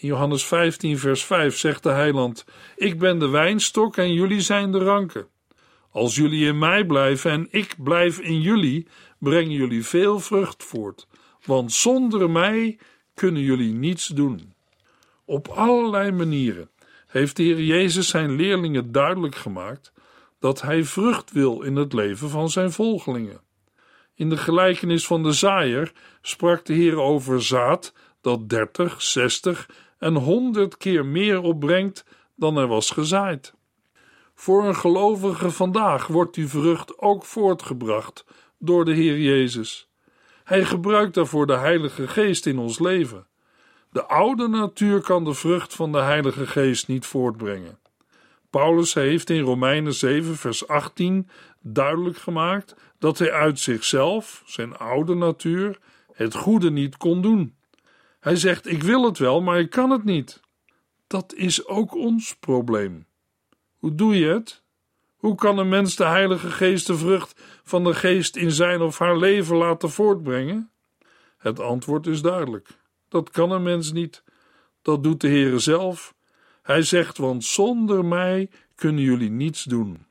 Johannes 0.04 0.44
15, 0.44 0.98
vers 0.98 1.24
5 1.24 1.56
zegt 1.56 1.82
de 1.82 1.88
Heiland: 1.88 2.44
Ik 2.76 2.98
ben 2.98 3.18
de 3.18 3.28
wijnstok 3.28 3.96
en 3.96 4.12
jullie 4.12 4.40
zijn 4.40 4.72
de 4.72 4.78
ranken. 4.78 5.26
Als 5.90 6.14
jullie 6.14 6.46
in 6.46 6.58
mij 6.58 6.84
blijven 6.84 7.30
en 7.30 7.48
ik 7.50 7.74
blijf 7.78 8.18
in 8.18 8.40
jullie, 8.40 8.86
brengen 9.18 9.52
jullie 9.52 9.84
veel 9.84 10.20
vrucht 10.20 10.64
voort, 10.64 11.06
want 11.44 11.72
zonder 11.72 12.30
mij 12.30 12.78
kunnen 13.14 13.42
jullie 13.42 13.72
niets 13.72 14.06
doen. 14.06 14.52
Op 15.24 15.48
allerlei 15.48 16.10
manieren 16.10 16.70
heeft 17.06 17.36
de 17.36 17.42
Heer 17.42 17.60
Jezus 17.60 18.08
zijn 18.08 18.36
leerlingen 18.36 18.92
duidelijk 18.92 19.34
gemaakt 19.34 19.92
dat 20.40 20.62
hij 20.62 20.84
vrucht 20.84 21.32
wil 21.32 21.62
in 21.62 21.76
het 21.76 21.92
leven 21.92 22.30
van 22.30 22.50
zijn 22.50 22.72
volgelingen. 22.72 23.40
In 24.14 24.28
de 24.28 24.36
gelijkenis 24.36 25.06
van 25.06 25.22
de 25.22 25.32
zaaier 25.32 25.92
sprak 26.22 26.64
de 26.64 26.72
Heer 26.72 27.00
over 27.00 27.42
zaad 27.42 27.92
dat 28.20 28.48
dertig, 28.48 29.02
zestig 29.02 29.68
en 30.04 30.14
honderd 30.14 30.76
keer 30.76 31.06
meer 31.06 31.40
opbrengt 31.40 32.04
dan 32.36 32.56
er 32.56 32.66
was 32.66 32.90
gezaaid. 32.90 33.54
Voor 34.34 34.64
een 34.64 34.76
gelovige 34.76 35.50
vandaag 35.50 36.06
wordt 36.06 36.34
die 36.34 36.48
vrucht 36.48 36.98
ook 36.98 37.24
voortgebracht 37.24 38.24
door 38.58 38.84
de 38.84 38.92
Heer 38.92 39.18
Jezus. 39.18 39.88
Hij 40.44 40.64
gebruikt 40.64 41.14
daarvoor 41.14 41.46
de 41.46 41.56
Heilige 41.56 42.08
Geest 42.08 42.46
in 42.46 42.58
ons 42.58 42.78
leven. 42.78 43.26
De 43.90 44.04
oude 44.04 44.48
natuur 44.48 45.00
kan 45.00 45.24
de 45.24 45.34
vrucht 45.34 45.74
van 45.74 45.92
de 45.92 46.00
Heilige 46.00 46.46
Geest 46.46 46.88
niet 46.88 47.06
voortbrengen. 47.06 47.78
Paulus 48.50 48.94
heeft 48.94 49.30
in 49.30 49.40
Romeinen 49.40 49.94
7, 49.94 50.36
vers 50.36 50.68
18 50.68 51.28
duidelijk 51.60 52.16
gemaakt 52.16 52.74
dat 52.98 53.18
hij 53.18 53.32
uit 53.32 53.58
zichzelf, 53.58 54.42
zijn 54.46 54.76
oude 54.76 55.14
natuur, 55.14 55.78
het 56.12 56.34
goede 56.34 56.70
niet 56.70 56.96
kon 56.96 57.22
doen. 57.22 57.54
Hij 58.24 58.36
zegt: 58.36 58.66
Ik 58.66 58.82
wil 58.82 59.04
het 59.04 59.18
wel, 59.18 59.42
maar 59.42 59.58
ik 59.58 59.70
kan 59.70 59.90
het 59.90 60.04
niet. 60.04 60.40
Dat 61.06 61.34
is 61.34 61.66
ook 61.66 61.94
ons 61.94 62.36
probleem. 62.36 63.06
Hoe 63.78 63.94
doe 63.94 64.18
je 64.18 64.26
het? 64.26 64.62
Hoe 65.16 65.34
kan 65.34 65.58
een 65.58 65.68
mens 65.68 65.96
de 65.96 66.04
Heilige 66.04 66.50
Geest 66.50 66.86
de 66.86 66.96
vrucht 66.96 67.40
van 67.64 67.84
de 67.84 67.94
Geest 67.94 68.36
in 68.36 68.50
zijn 68.50 68.80
of 68.80 68.98
haar 68.98 69.16
leven 69.16 69.56
laten 69.56 69.90
voortbrengen? 69.90 70.70
Het 71.38 71.60
antwoord 71.60 72.06
is 72.06 72.22
duidelijk. 72.22 72.68
Dat 73.08 73.30
kan 73.30 73.50
een 73.50 73.62
mens 73.62 73.92
niet. 73.92 74.22
Dat 74.82 75.02
doet 75.02 75.20
de 75.20 75.28
Heere 75.28 75.58
zelf. 75.58 76.14
Hij 76.62 76.82
zegt: 76.82 77.18
Want 77.18 77.44
zonder 77.44 78.04
mij 78.04 78.50
kunnen 78.74 79.02
jullie 79.02 79.30
niets 79.30 79.64
doen. 79.64 80.06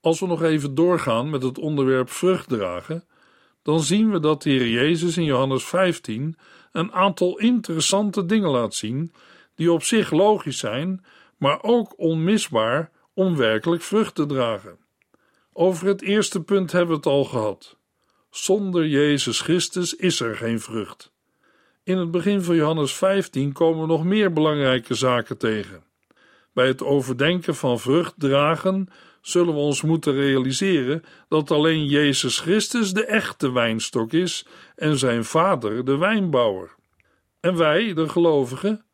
Als 0.00 0.20
we 0.20 0.26
nog 0.26 0.42
even 0.42 0.74
doorgaan 0.74 1.30
met 1.30 1.42
het 1.42 1.58
onderwerp 1.58 2.10
vrucht 2.10 2.48
dragen, 2.48 3.04
dan 3.62 3.80
zien 3.80 4.10
we 4.10 4.20
dat 4.20 4.42
de 4.42 4.50
Heer 4.50 4.68
Jezus 4.68 5.16
in 5.16 5.24
Johannes 5.24 5.64
15 5.64 6.36
een 6.76 6.92
aantal 6.92 7.38
interessante 7.38 8.26
dingen 8.26 8.50
laat 8.50 8.74
zien 8.74 9.12
die 9.54 9.72
op 9.72 9.82
zich 9.82 10.10
logisch 10.10 10.58
zijn, 10.58 11.04
maar 11.36 11.62
ook 11.62 11.98
onmisbaar 11.98 12.90
om 13.14 13.36
werkelijk 13.36 13.82
vrucht 13.82 14.14
te 14.14 14.26
dragen. 14.26 14.78
Over 15.52 15.86
het 15.86 16.02
eerste 16.02 16.42
punt 16.42 16.72
hebben 16.72 16.90
we 16.90 16.96
het 16.96 17.06
al 17.06 17.24
gehad. 17.24 17.76
Zonder 18.30 18.86
Jezus 18.86 19.40
Christus 19.40 19.94
is 19.94 20.20
er 20.20 20.36
geen 20.36 20.60
vrucht. 20.60 21.12
In 21.82 21.98
het 21.98 22.10
begin 22.10 22.42
van 22.42 22.56
Johannes 22.56 22.94
15 22.94 23.52
komen 23.52 23.80
we 23.80 23.86
nog 23.86 24.04
meer 24.04 24.32
belangrijke 24.32 24.94
zaken 24.94 25.38
tegen. 25.38 25.84
Bij 26.52 26.66
het 26.66 26.82
overdenken 26.82 27.54
van 27.54 27.80
vrucht 27.80 28.14
dragen 28.16 28.88
zullen 29.26 29.54
we 29.54 29.60
ons 29.60 29.82
moeten 29.82 30.14
realiseren 30.14 31.04
dat 31.28 31.50
alleen 31.50 31.86
Jezus 31.86 32.38
Christus 32.38 32.92
de 32.92 33.04
echte 33.04 33.52
wijnstok 33.52 34.12
is 34.12 34.46
en 34.76 34.98
zijn 34.98 35.24
vader 35.24 35.84
de 35.84 35.96
wijnbouwer. 35.96 36.74
En 37.40 37.56
wij, 37.56 37.94
de 37.94 38.08
gelovigen, 38.08 38.84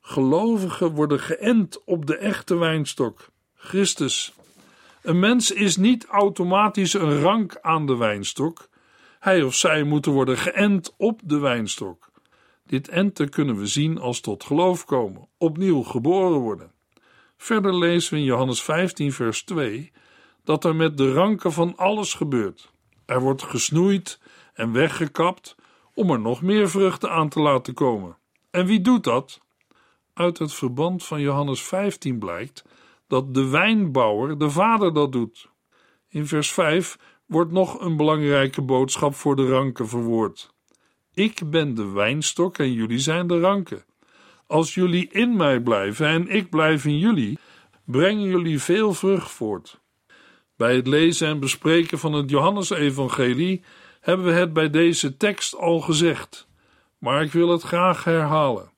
gelovigen 0.00 0.90
worden 0.90 1.20
geënt 1.20 1.84
op 1.84 2.06
de 2.06 2.16
echte 2.16 2.56
wijnstok, 2.56 3.28
Christus. 3.54 4.32
Een 5.02 5.18
mens 5.18 5.50
is 5.50 5.76
niet 5.76 6.06
automatisch 6.06 6.92
een 6.92 7.20
rank 7.20 7.58
aan 7.60 7.86
de 7.86 7.96
wijnstok. 7.96 8.68
Hij 9.18 9.42
of 9.42 9.54
zij 9.54 9.82
moeten 9.82 10.12
worden 10.12 10.38
geënt 10.38 10.94
op 10.96 11.20
de 11.24 11.38
wijnstok. 11.38 12.10
Dit 12.66 12.88
enten 12.88 13.28
kunnen 13.28 13.58
we 13.58 13.66
zien 13.66 13.98
als 13.98 14.20
tot 14.20 14.44
geloof 14.44 14.84
komen, 14.84 15.28
opnieuw 15.36 15.82
geboren 15.82 16.38
worden. 16.38 16.76
Verder 17.38 17.74
lezen 17.74 18.12
we 18.12 18.18
in 18.18 18.24
Johannes 18.24 18.62
15, 18.62 19.12
vers 19.12 19.42
2 19.42 19.92
dat 20.44 20.64
er 20.64 20.76
met 20.76 20.96
de 20.96 21.12
ranken 21.12 21.52
van 21.52 21.76
alles 21.76 22.14
gebeurt. 22.14 22.72
Er 23.06 23.20
wordt 23.20 23.42
gesnoeid 23.42 24.20
en 24.54 24.72
weggekapt 24.72 25.56
om 25.94 26.10
er 26.10 26.20
nog 26.20 26.42
meer 26.42 26.70
vruchten 26.70 27.10
aan 27.10 27.28
te 27.28 27.40
laten 27.40 27.74
komen. 27.74 28.16
En 28.50 28.66
wie 28.66 28.80
doet 28.80 29.04
dat? 29.04 29.40
Uit 30.14 30.38
het 30.38 30.54
verband 30.54 31.04
van 31.04 31.20
Johannes 31.20 31.62
15 31.62 32.18
blijkt 32.18 32.64
dat 33.06 33.34
de 33.34 33.48
wijnbouwer, 33.48 34.38
de 34.38 34.50
vader, 34.50 34.94
dat 34.94 35.12
doet. 35.12 35.48
In 36.08 36.26
vers 36.26 36.52
5 36.52 36.98
wordt 37.26 37.52
nog 37.52 37.80
een 37.80 37.96
belangrijke 37.96 38.62
boodschap 38.62 39.14
voor 39.14 39.36
de 39.36 39.48
ranken 39.48 39.88
verwoord. 39.88 40.54
Ik 41.14 41.50
ben 41.50 41.74
de 41.74 41.86
wijnstok 41.86 42.58
en 42.58 42.72
jullie 42.72 42.98
zijn 42.98 43.26
de 43.26 43.40
ranken. 43.40 43.84
Als 44.48 44.74
jullie 44.74 45.08
in 45.08 45.36
mij 45.36 45.60
blijven 45.60 46.06
en 46.06 46.28
ik 46.28 46.50
blijf 46.50 46.84
in 46.84 46.98
jullie, 46.98 47.38
brengen 47.84 48.28
jullie 48.28 48.60
veel 48.60 48.92
vrucht 48.92 49.30
voort. 49.30 49.80
Bij 50.56 50.76
het 50.76 50.86
lezen 50.86 51.28
en 51.28 51.40
bespreken 51.40 51.98
van 51.98 52.12
het 52.12 52.30
Johannesevangelie 52.30 53.62
hebben 54.00 54.26
we 54.26 54.32
het 54.32 54.52
bij 54.52 54.70
deze 54.70 55.16
tekst 55.16 55.56
al 55.56 55.80
gezegd, 55.80 56.48
maar 56.98 57.22
ik 57.22 57.32
wil 57.32 57.48
het 57.48 57.62
graag 57.62 58.04
herhalen. 58.04 58.70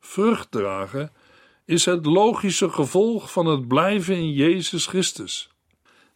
Vrucht 0.00 0.50
dragen 0.50 1.12
is 1.64 1.84
het 1.84 2.06
logische 2.06 2.68
gevolg 2.68 3.32
van 3.32 3.46
het 3.46 3.68
blijven 3.68 4.16
in 4.16 4.32
Jezus 4.32 4.86
Christus. 4.86 5.50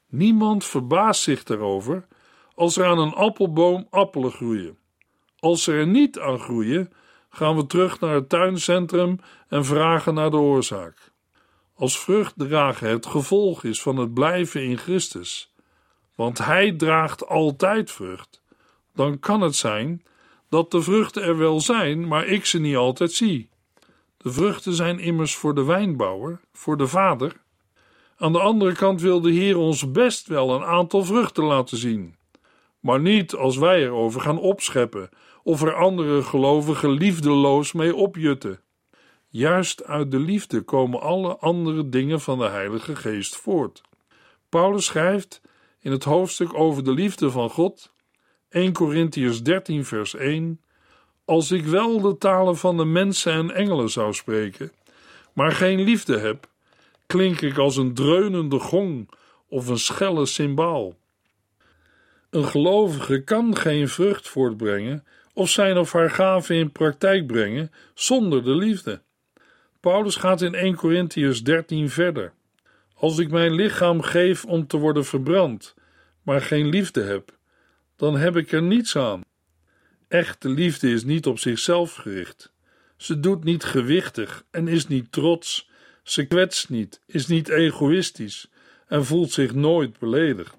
Niemand 0.09 0.65
verbaast 0.65 1.23
zich 1.23 1.43
daarover 1.43 2.07
als 2.55 2.77
er 2.77 2.87
aan 2.87 2.99
een 2.99 3.15
appelboom 3.15 3.87
appelen 3.91 4.33
groeien. 4.33 4.79
Als 5.39 5.63
ze 5.63 5.73
er 5.73 5.87
niet 5.87 6.19
aan 6.19 6.39
groeien, 6.39 6.93
gaan 7.37 7.57
we 7.57 7.67
terug 7.67 8.01
naar 8.01 8.15
het 8.15 8.29
tuincentrum 8.29 9.19
en 9.49 9.65
vragen 9.65 10.15
naar 10.15 10.31
de 10.31 10.37
oorzaak. 10.37 11.13
Als 11.75 12.01
vrucht 12.01 12.35
dragen 12.37 12.89
het 12.89 13.07
gevolg 13.07 13.65
is 13.65 13.83
van 13.83 13.97
het 13.97 14.15
blijven 14.15 14.65
in 14.65 14.79
Christus, 14.79 15.53
want 16.15 16.39
Hij 16.39 16.73
draagt 16.73 17.27
altijd 17.27 17.91
vrucht, 17.91 18.43
dan 18.95 19.19
kan 19.19 19.41
het 19.41 19.55
zijn 19.55 20.03
dat 20.49 20.71
de 20.71 20.83
vruchten 20.83 21.23
er 21.23 21.39
wel 21.39 21.61
zijn, 21.61 22.09
maar 22.09 22.27
ik 22.27 22.45
ze 22.45 22.59
niet 22.59 22.77
altijd 22.77 23.13
zie. 23.13 23.49
De 24.17 24.33
vruchten 24.33 24.73
zijn 24.73 24.99
immers 24.99 25.35
voor 25.35 25.55
de 25.55 25.65
wijnbouwer, 25.65 26.41
voor 26.53 26.77
de 26.77 26.87
vader. 26.87 27.33
Aan 28.17 28.33
de 28.33 28.41
andere 28.41 28.73
kant 28.73 29.01
wil 29.01 29.21
de 29.21 29.33
Heer 29.33 29.57
ons 29.57 29.91
best 29.91 30.27
wel 30.27 30.55
een 30.55 30.65
aantal 30.65 31.05
vruchten 31.05 31.45
laten 31.45 31.77
zien, 31.77 32.17
maar 32.81 33.01
niet 33.01 33.35
als 33.35 33.57
wij 33.57 33.83
erover 33.83 34.21
gaan 34.21 34.39
opscheppen 34.39 35.11
of 35.47 35.63
er 35.63 35.75
andere 35.75 36.23
gelovigen 36.23 36.91
liefdeloos 36.91 37.73
mee 37.73 37.95
opjutten. 37.95 38.61
Juist 39.29 39.85
uit 39.85 40.11
de 40.11 40.19
liefde 40.19 40.61
komen 40.61 41.01
alle 41.01 41.37
andere 41.37 41.89
dingen 41.89 42.21
van 42.21 42.39
de 42.39 42.49
Heilige 42.49 42.97
Geest 42.97 43.37
voort. 43.37 43.83
Paulus 44.49 44.85
schrijft 44.85 45.41
in 45.81 45.91
het 45.91 46.05
hoofdstuk 46.05 46.55
over 46.55 46.85
de 46.85 46.93
liefde 46.93 47.31
van 47.31 47.51
God, 47.51 47.93
1 48.49 48.73
Corinthians 48.73 49.43
13, 49.43 49.85
vers 49.85 50.15
1: 50.15 50.61
Als 51.25 51.51
ik 51.51 51.65
wel 51.65 52.01
de 52.01 52.19
talen 52.19 52.57
van 52.57 52.77
de 52.77 52.85
mensen 52.85 53.33
en 53.33 53.51
engelen 53.51 53.91
zou 53.91 54.13
spreken, 54.13 54.73
maar 55.33 55.53
geen 55.53 55.81
liefde 55.81 56.19
heb, 56.19 56.49
klink 57.07 57.41
ik 57.41 57.59
als 57.59 57.77
een 57.77 57.95
dreunende 57.95 58.59
gong 58.59 59.11
of 59.49 59.69
een 59.69 59.79
schelle 59.79 60.27
cymbaal. 60.27 60.95
Een 62.31 62.45
gelovige 62.45 63.25
kan 63.25 63.57
geen 63.57 63.89
vrucht 63.89 64.29
voortbrengen 64.29 65.05
of 65.37 65.51
zijn 65.51 65.79
of 65.79 65.93
haar 65.93 66.11
gaven 66.11 66.57
in 66.57 66.73
praktijk 66.73 67.27
brengen 67.27 67.73
zonder 67.95 68.45
de 68.45 68.55
liefde. 68.55 69.01
Paulus 69.81 70.17
gaat 70.17 70.43
in 70.43 70.55
1 70.55 70.75
Corinthians 70.75 71.43
13 71.43 71.91
verder. 71.91 72.33
Als 72.95 73.19
ik 73.19 73.31
mijn 73.31 73.53
lichaam 73.53 74.03
geef 74.03 74.45
om 74.45 74.67
te 74.67 74.77
worden 74.77 75.05
verbrand, 75.05 75.75
maar 76.23 76.41
geen 76.41 76.69
liefde 76.69 77.03
heb, 77.03 77.37
dan 77.97 78.17
heb 78.17 78.37
ik 78.37 78.53
er 78.53 78.63
niets 78.63 78.97
aan. 78.97 79.21
Echte 80.09 80.49
liefde 80.49 80.91
is 80.91 81.05
niet 81.05 81.27
op 81.27 81.39
zichzelf 81.39 81.95
gericht. 81.95 82.53
Ze 82.97 83.21
doet 83.21 83.45
niet 83.45 83.65
gewichtig 83.65 84.45
en 84.51 84.69
is 84.69 84.87
niet 84.87 85.13
trots. 85.13 85.71
Ze 86.03 86.27
kwetst 86.27 86.69
niet, 86.69 87.01
is 87.07 87.27
niet 87.27 87.49
egoïstisch 87.49 88.51
en 88.87 89.05
voelt 89.05 89.33
zich 89.33 89.55
nooit 89.55 89.99
beledigd. 89.99 90.57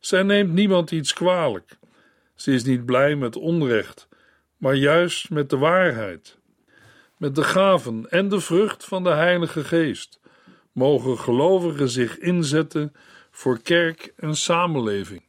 Zij 0.00 0.22
neemt 0.22 0.52
niemand 0.52 0.90
iets 0.90 1.12
kwalijk. 1.12 1.78
Ze 2.36 2.52
is 2.52 2.64
niet 2.64 2.84
blij 2.84 3.16
met 3.16 3.36
onrecht, 3.36 4.08
maar 4.56 4.74
juist 4.74 5.30
met 5.30 5.50
de 5.50 5.56
waarheid. 5.56 6.38
Met 7.16 7.34
de 7.34 7.44
gaven 7.44 8.10
en 8.10 8.28
de 8.28 8.40
vrucht 8.40 8.84
van 8.84 9.04
de 9.04 9.10
Heilige 9.10 9.64
Geest 9.64 10.20
mogen 10.72 11.18
gelovigen 11.18 11.88
zich 11.88 12.18
inzetten 12.18 12.92
voor 13.30 13.62
kerk 13.62 14.12
en 14.16 14.36
samenleving. 14.36 15.22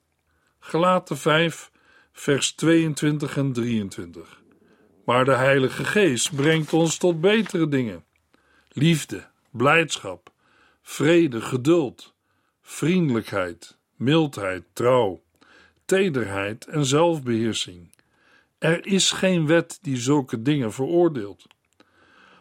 Gelaten 0.59 1.17
5, 1.17 1.71
vers 2.11 2.51
22 2.51 3.37
en 3.37 3.53
23. 3.53 4.41
Maar 5.05 5.25
de 5.25 5.35
Heilige 5.35 5.83
Geest 5.85 6.35
brengt 6.35 6.73
ons 6.73 6.97
tot 6.97 7.21
betere 7.21 7.67
dingen: 7.67 8.05
liefde, 8.69 9.27
blijdschap, 9.51 10.31
vrede, 10.81 11.41
geduld, 11.41 12.13
vriendelijkheid, 12.61 13.77
mildheid, 13.95 14.63
trouw, 14.73 15.21
tederheid 15.87 16.65
en 16.65 16.85
zelfbeheersing. 16.85 17.91
Er 18.57 18.85
is 18.85 19.11
geen 19.11 19.47
wet 19.47 19.79
die 19.81 19.97
zulke 19.97 20.41
dingen 20.41 20.73
veroordeelt. 20.73 21.47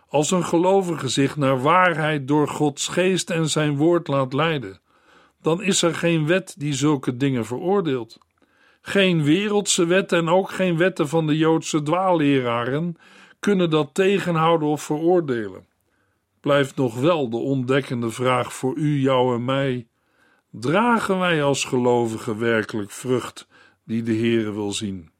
Als 0.09 0.31
een 0.31 0.45
gelovige 0.45 1.09
zich 1.09 1.37
naar 1.37 1.63
waarheid 1.63 2.29
door 2.29 2.49
Gods 2.49 2.89
geest 2.89 3.31
en 3.31 3.49
zijn 3.49 3.77
woord 3.77 4.09
laat 4.09 4.33
leiden, 4.33 4.81
dan 5.43 5.63
is 5.63 5.83
er 5.83 5.95
geen 5.95 6.27
wet 6.27 6.55
die 6.59 6.75
zulke 6.75 7.17
dingen 7.17 7.47
veroordeelt. 7.47 8.19
Geen 8.81 9.23
wereldse 9.25 9.87
wet 9.87 10.13
en 10.13 10.29
ook 10.29 10.51
geen 10.51 10.77
wetten 10.77 11.09
van 11.09 11.27
de 11.27 11.37
Joodse 11.37 11.83
dwaalleraren 11.83 12.97
kunnen 13.41 13.71
dat 13.71 13.95
tegenhouden 13.95 14.69
of 14.69 14.83
veroordelen. 14.83 15.67
Blijft 16.41 16.77
nog 16.77 17.01
wel 17.01 17.31
de 17.31 17.37
ontdekkende 17.37 18.11
vraag 18.11 18.53
voor 18.53 18.77
u, 18.77 19.01
jou 19.01 19.35
en 19.35 19.45
mij: 19.45 19.87
dragen 20.51 21.19
wij 21.19 21.43
als 21.43 21.65
gelovigen 21.65 22.39
werkelijk 22.39 22.91
vrucht 22.91 23.49
die 23.85 24.03
de 24.03 24.15
Heere 24.15 24.53
wil 24.53 24.73
zien? 24.73 25.11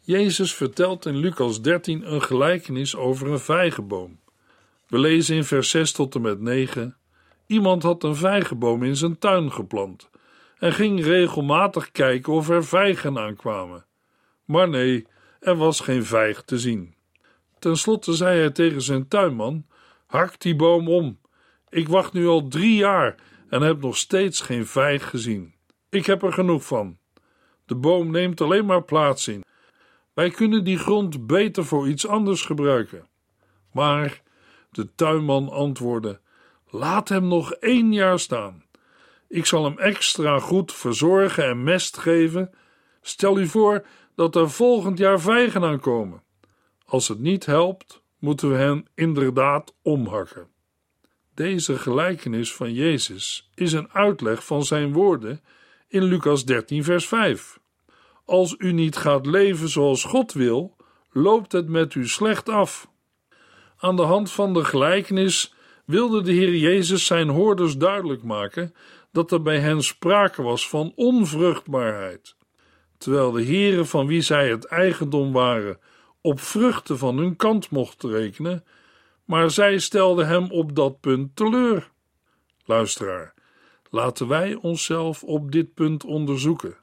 Jezus 0.00 0.54
vertelt 0.54 1.06
in 1.06 1.16
Lucas 1.16 1.62
13 1.62 2.12
een 2.12 2.22
gelijkenis 2.22 2.96
over 2.96 3.30
een 3.30 3.38
vijgenboom. 3.38 4.20
We 4.86 4.98
lezen 4.98 5.36
in 5.36 5.44
vers 5.44 5.70
6 5.70 5.92
tot 5.92 6.14
en 6.14 6.20
met 6.20 6.40
9: 6.40 6.96
Iemand 7.46 7.82
had 7.82 8.04
een 8.04 8.16
vijgenboom 8.16 8.82
in 8.82 8.96
zijn 8.96 9.18
tuin 9.18 9.52
geplant 9.52 10.10
en 10.58 10.72
ging 10.72 11.04
regelmatig 11.04 11.90
kijken 11.92 12.32
of 12.32 12.48
er 12.48 12.64
vijgen 12.64 13.18
aankwamen. 13.18 13.84
Maar 14.44 14.68
nee, 14.68 15.06
er 15.40 15.56
was 15.56 15.80
geen 15.80 16.04
vijg 16.04 16.42
te 16.42 16.58
zien. 16.58 16.94
Ten 17.58 17.76
slotte 17.76 18.12
zei 18.12 18.38
hij 18.38 18.50
tegen 18.50 18.82
zijn 18.82 19.08
tuinman: 19.08 19.66
Hak 20.06 20.40
die 20.40 20.56
boom 20.56 20.88
om. 20.88 21.18
Ik 21.68 21.88
wacht 21.88 22.12
nu 22.12 22.26
al 22.26 22.48
drie 22.48 22.76
jaar 22.76 23.14
en 23.48 23.62
heb 23.62 23.80
nog 23.80 23.96
steeds 23.96 24.40
geen 24.40 24.66
vijg 24.66 25.10
gezien. 25.10 25.54
Ik 25.88 26.06
heb 26.06 26.22
er 26.22 26.32
genoeg 26.32 26.64
van. 26.66 26.98
De 27.64 27.74
boom 27.74 28.10
neemt 28.10 28.40
alleen 28.40 28.66
maar 28.66 28.82
plaats 28.82 29.28
in. 29.28 29.44
Wij 30.14 30.30
kunnen 30.30 30.64
die 30.64 30.78
grond 30.78 31.26
beter 31.26 31.64
voor 31.64 31.88
iets 31.88 32.06
anders 32.06 32.42
gebruiken. 32.42 33.08
Maar 33.72 34.22
de 34.70 34.94
tuinman 34.94 35.48
antwoordde: 35.48 36.20
Laat 36.70 37.08
hem 37.08 37.28
nog 37.28 37.52
één 37.52 37.92
jaar 37.92 38.18
staan. 38.18 38.64
Ik 39.28 39.46
zal 39.46 39.64
hem 39.64 39.78
extra 39.78 40.38
goed 40.38 40.72
verzorgen 40.72 41.44
en 41.44 41.62
mest 41.62 41.96
geven. 41.96 42.50
Stel 43.00 43.38
u 43.38 43.46
voor 43.46 43.86
dat 44.14 44.36
er 44.36 44.50
volgend 44.50 44.98
jaar 44.98 45.20
vijgen 45.20 45.64
aankomen. 45.64 46.22
Als 46.84 47.08
het 47.08 47.18
niet 47.18 47.46
helpt, 47.46 48.02
moeten 48.18 48.50
we 48.50 48.56
hen 48.56 48.86
inderdaad 48.94 49.74
omhakken. 49.82 50.48
Deze 51.36 51.78
gelijkenis 51.78 52.54
van 52.54 52.72
Jezus 52.72 53.50
is 53.54 53.72
een 53.72 53.88
uitleg 53.92 54.44
van 54.44 54.64
zijn 54.64 54.92
woorden 54.92 55.40
in 55.88 56.02
Lucas 56.02 56.44
13, 56.44 56.84
vers 56.84 57.08
5. 57.08 57.58
Als 58.24 58.54
u 58.58 58.72
niet 58.72 58.96
gaat 58.96 59.26
leven 59.26 59.68
zoals 59.68 60.04
God 60.04 60.32
wil, 60.32 60.76
loopt 61.12 61.52
het 61.52 61.68
met 61.68 61.94
u 61.94 62.08
slecht 62.08 62.48
af. 62.48 62.88
Aan 63.78 63.96
de 63.96 64.02
hand 64.02 64.32
van 64.32 64.54
de 64.54 64.64
gelijkenis 64.64 65.54
wilde 65.84 66.22
de 66.22 66.32
Heer 66.32 66.56
Jezus 66.56 67.06
zijn 67.06 67.28
hoorders 67.28 67.76
duidelijk 67.76 68.22
maken 68.22 68.74
dat 69.12 69.32
er 69.32 69.42
bij 69.42 69.58
hen 69.58 69.82
sprake 69.82 70.42
was 70.42 70.68
van 70.68 70.92
onvruchtbaarheid, 70.94 72.36
terwijl 72.98 73.30
de 73.30 73.42
heren 73.42 73.86
van 73.86 74.06
wie 74.06 74.22
zij 74.22 74.48
het 74.48 74.64
eigendom 74.64 75.32
waren 75.32 75.78
op 76.20 76.40
vruchten 76.40 76.98
van 76.98 77.16
hun 77.16 77.36
kant 77.36 77.70
mochten 77.70 78.10
rekenen, 78.10 78.64
maar 79.26 79.50
zij 79.50 79.78
stelden 79.78 80.26
hem 80.26 80.50
op 80.50 80.74
dat 80.76 81.00
punt 81.00 81.36
teleur. 81.36 81.90
Luisteraar, 82.64 83.34
laten 83.90 84.28
wij 84.28 84.54
onszelf 84.54 85.22
op 85.22 85.52
dit 85.52 85.74
punt 85.74 86.04
onderzoeken. 86.04 86.76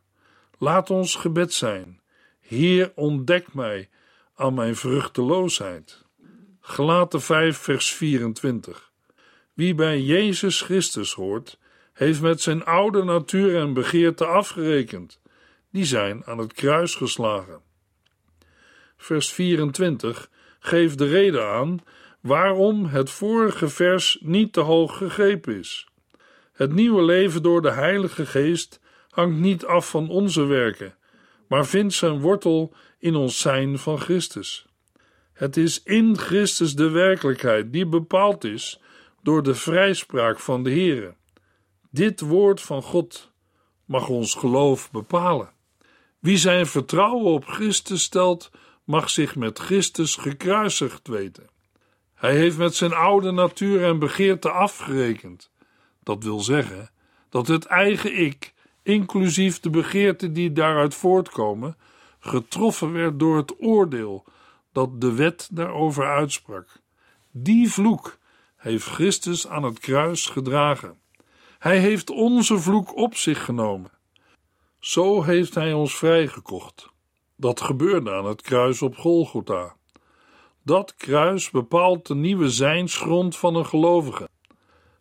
Laat 0.58 0.90
ons 0.90 1.16
gebed 1.16 1.54
zijn: 1.54 2.02
Heer, 2.40 2.92
ontdek 2.96 3.54
mij 3.54 3.90
aan 4.36 4.54
mijn 4.54 4.76
vruchteloosheid. 4.76 6.06
Gelaten 6.60 7.22
5, 7.22 7.58
vers 7.58 7.94
24. 7.94 8.92
Wie 9.54 9.76
bij 9.76 10.02
Jezus 10.02 10.62
Christus 10.62 11.14
hoort, 11.14 11.60
heeft 11.94 12.22
met 12.22 12.42
zijn 12.42 12.66
oude 12.66 13.04
natuur 13.04 13.60
en 13.60 13.74
begeerte 13.74 14.26
afgerekend. 14.26 15.20
Die 15.72 15.86
zijn 15.86 16.26
aan 16.26 16.38
het 16.38 16.54
kruis 16.54 16.96
geslagen. 16.96 17.62
Vers 18.98 19.32
24 19.32 20.30
geeft 20.60 20.98
de 20.98 21.08
reden 21.08 21.48
aan 21.48 21.80
waarom 22.24 22.86
het 22.86 23.10
vorige 23.10 23.70
vers 23.70 24.18
niet 24.22 24.54
te 24.54 24.60
hoog 24.60 24.98
gegrepen 24.98 25.58
is. 25.60 25.88
Het 26.54 26.74
nieuwe 26.74 27.04
leven 27.04 27.44
door 27.44 27.62
de 27.62 27.72
Heilige 27.72 28.26
Geest 28.26 28.80
hangt 29.10 29.40
niet 29.40 29.66
af 29.66 29.90
van 29.90 30.10
onze 30.10 30.46
werken, 30.46 30.96
maar 31.48 31.66
vindt 31.66 31.94
zijn 31.94 32.20
wortel 32.20 32.74
in 33.00 33.16
ons 33.16 33.40
zijn 33.40 33.80
van 33.80 34.00
Christus. 34.00 34.66
Het 35.34 35.58
is 35.58 35.84
in 35.84 36.18
Christus 36.18 36.76
de 36.76 36.90
werkelijkheid 36.90 37.74
die 37.74 37.86
bepaald 37.86 38.44
is 38.44 38.82
door 39.22 39.44
de 39.44 39.56
vrijspraak 39.56 40.40
van 40.40 40.64
de 40.64 40.70
Heere. 40.70 41.16
Dit 41.90 42.20
woord 42.20 42.62
van 42.62 42.82
God 42.82 43.32
mag 43.86 44.08
ons 44.08 44.34
geloof 44.34 44.92
bepalen. 44.92 45.52
Wie 46.20 46.38
zijn 46.38 46.66
vertrouwen 46.66 47.32
op 47.32 47.46
Christus 47.46 48.04
stelt, 48.04 48.52
mag 48.84 49.10
zich 49.10 49.36
met 49.36 49.60
Christus 49.60 50.16
gekruisigd 50.16 51.08
weten. 51.08 51.52
Hij 52.24 52.36
heeft 52.36 52.58
met 52.58 52.76
zijn 52.76 52.94
oude 52.94 53.32
natuur 53.32 53.84
en 53.84 54.00
begeerte 54.00 54.52
afgerekend. 54.52 55.52
Dat 56.04 56.24
wil 56.24 56.40
zeggen 56.40 56.92
dat 57.30 57.48
het 57.48 57.66
eigen 57.66 58.20
ik, 58.20 58.54
inclusief 58.84 59.60
de 59.60 59.70
begeerten 59.70 60.34
die 60.34 60.52
daaruit 60.52 60.96
voortkomen, 60.96 61.78
getroffen 62.20 62.94
werd 62.94 63.20
door 63.20 63.38
het 63.38 63.62
oordeel 63.62 64.26
dat 64.72 65.02
de 65.02 65.14
wet 65.14 65.50
daarover 65.52 66.06
uitsprak. 66.06 66.68
Die 67.32 67.72
vloek 67.72 68.18
heeft 68.56 68.86
Christus 68.86 69.48
aan 69.48 69.64
het 69.64 69.80
kruis 69.80 70.26
gedragen. 70.26 71.00
Hij 71.60 71.80
heeft 71.80 72.10
onze 72.10 72.60
vloek 72.60 72.96
op 72.96 73.16
zich 73.16 73.46
genomen. 73.46 73.92
Zo 74.80 75.24
heeft 75.24 75.56
hij 75.56 75.74
ons 75.74 75.98
vrijgekocht. 75.98 76.90
Dat 77.36 77.62
gebeurde 77.62 78.14
aan 78.14 78.26
het 78.26 78.42
kruis 78.42 78.82
op 78.82 78.98
Golgotha. 78.98 79.76
Dat 80.64 80.96
kruis 80.96 81.50
bepaalt 81.50 82.08
de 82.08 82.16
nieuwe 82.16 82.50
zijnsgrond 82.50 83.38
van 83.38 83.56
een 83.56 83.66
gelovige. 83.66 84.30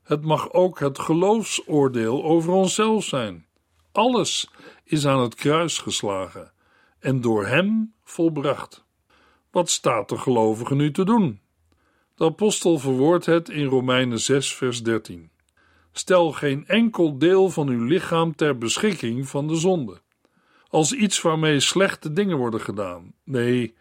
Het 0.03 0.25
mag 0.25 0.53
ook 0.53 0.79
het 0.79 0.99
geloofsoordeel 0.99 2.25
over 2.25 2.53
onszelf 2.53 3.05
zijn. 3.05 3.47
Alles 3.93 4.51
is 4.85 5.07
aan 5.07 5.21
het 5.21 5.35
kruis 5.35 5.79
geslagen 5.79 6.53
en 6.99 7.21
door 7.21 7.47
hem 7.47 7.95
volbracht. 8.05 8.85
Wat 9.51 9.71
staat 9.71 10.09
de 10.09 10.19
gelovige 10.19 10.75
nu 10.75 10.91
te 10.91 11.05
doen? 11.05 11.41
De 12.15 12.25
apostel 12.25 12.79
verwoordt 12.79 13.27
het 13.27 13.49
in 13.49 13.65
Romeinen 13.65 14.21
6, 14.21 14.55
vers 14.55 14.83
13. 14.83 15.31
Stel 15.93 16.33
geen 16.33 16.67
enkel 16.67 17.19
deel 17.19 17.51
van 17.51 17.69
uw 17.69 17.85
lichaam 17.85 18.35
ter 18.35 18.59
beschikking 18.59 19.29
van 19.29 19.49
de 19.49 19.55
zonde, 19.55 20.01
als 20.69 20.93
iets 20.93 21.21
waarmee 21.21 21.61
slechte 21.61 22.13
dingen 22.13 22.37
worden 22.37 22.61
gedaan. 22.61 23.15
Nee, 23.25 23.75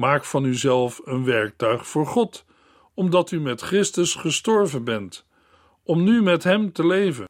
maak 0.00 0.24
van 0.24 0.44
uzelf 0.44 1.00
een 1.04 1.24
werktuig 1.24 1.86
voor 1.86 2.06
God, 2.06 2.44
omdat 2.94 3.30
u 3.30 3.40
met 3.40 3.60
Christus 3.60 4.14
gestorven 4.14 4.84
bent, 4.84 5.26
om 5.82 6.02
nu 6.02 6.22
met 6.22 6.44
Hem 6.44 6.72
te 6.72 6.86
leven. 6.86 7.24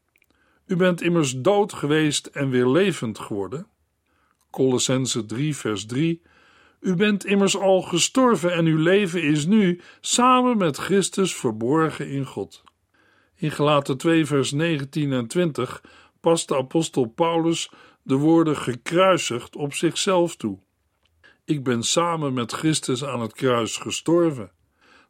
U 0.66 0.76
bent 0.76 1.02
immers 1.02 1.40
dood 1.40 1.72
geweest 1.72 2.26
en 2.26 2.50
weer 2.50 2.68
levend 2.68 3.18
geworden. 3.18 3.66
Colossense 4.50 5.26
3, 5.26 5.56
vers 5.56 5.87
3. 5.87 6.22
U 6.80 6.94
bent 6.94 7.24
immers 7.24 7.56
al 7.56 7.83
gestorven 7.83 8.52
en 8.52 8.66
uw 8.66 8.78
leven 8.78 9.22
is 9.22 9.46
nu 9.46 9.80
samen 10.00 10.56
met 10.56 10.76
Christus 10.76 11.35
verborgen 11.35 12.09
in 12.09 12.24
God. 12.24 12.62
In 13.37 13.50
Gelaten 13.50 13.96
2, 13.96 14.26
vers 14.26 14.52
19 14.52 15.12
en 15.12 15.26
20 15.26 15.83
past 16.20 16.48
de 16.48 16.56
apostel 16.56 17.04
Paulus 17.04 17.70
de 18.02 18.14
woorden 18.14 18.56
gekruisigd 18.56 19.56
op 19.56 19.74
zichzelf 19.74 20.37
toe. 20.37 20.59
Ik 21.44 21.64
ben 21.64 21.83
samen 21.83 22.33
met 22.33 22.53
Christus 22.53 23.05
aan 23.05 23.20
het 23.20 23.33
kruis 23.33 23.76
gestorven. 23.76 24.50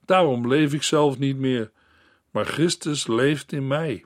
Daarom 0.04 0.48
leef 0.48 0.72
ik 0.72 0.82
zelf 0.82 1.18
niet 1.18 1.36
meer, 1.36 1.70
maar 2.30 2.46
Christus 2.46 3.06
leeft 3.06 3.52
in 3.52 3.66
mij. 3.66 4.04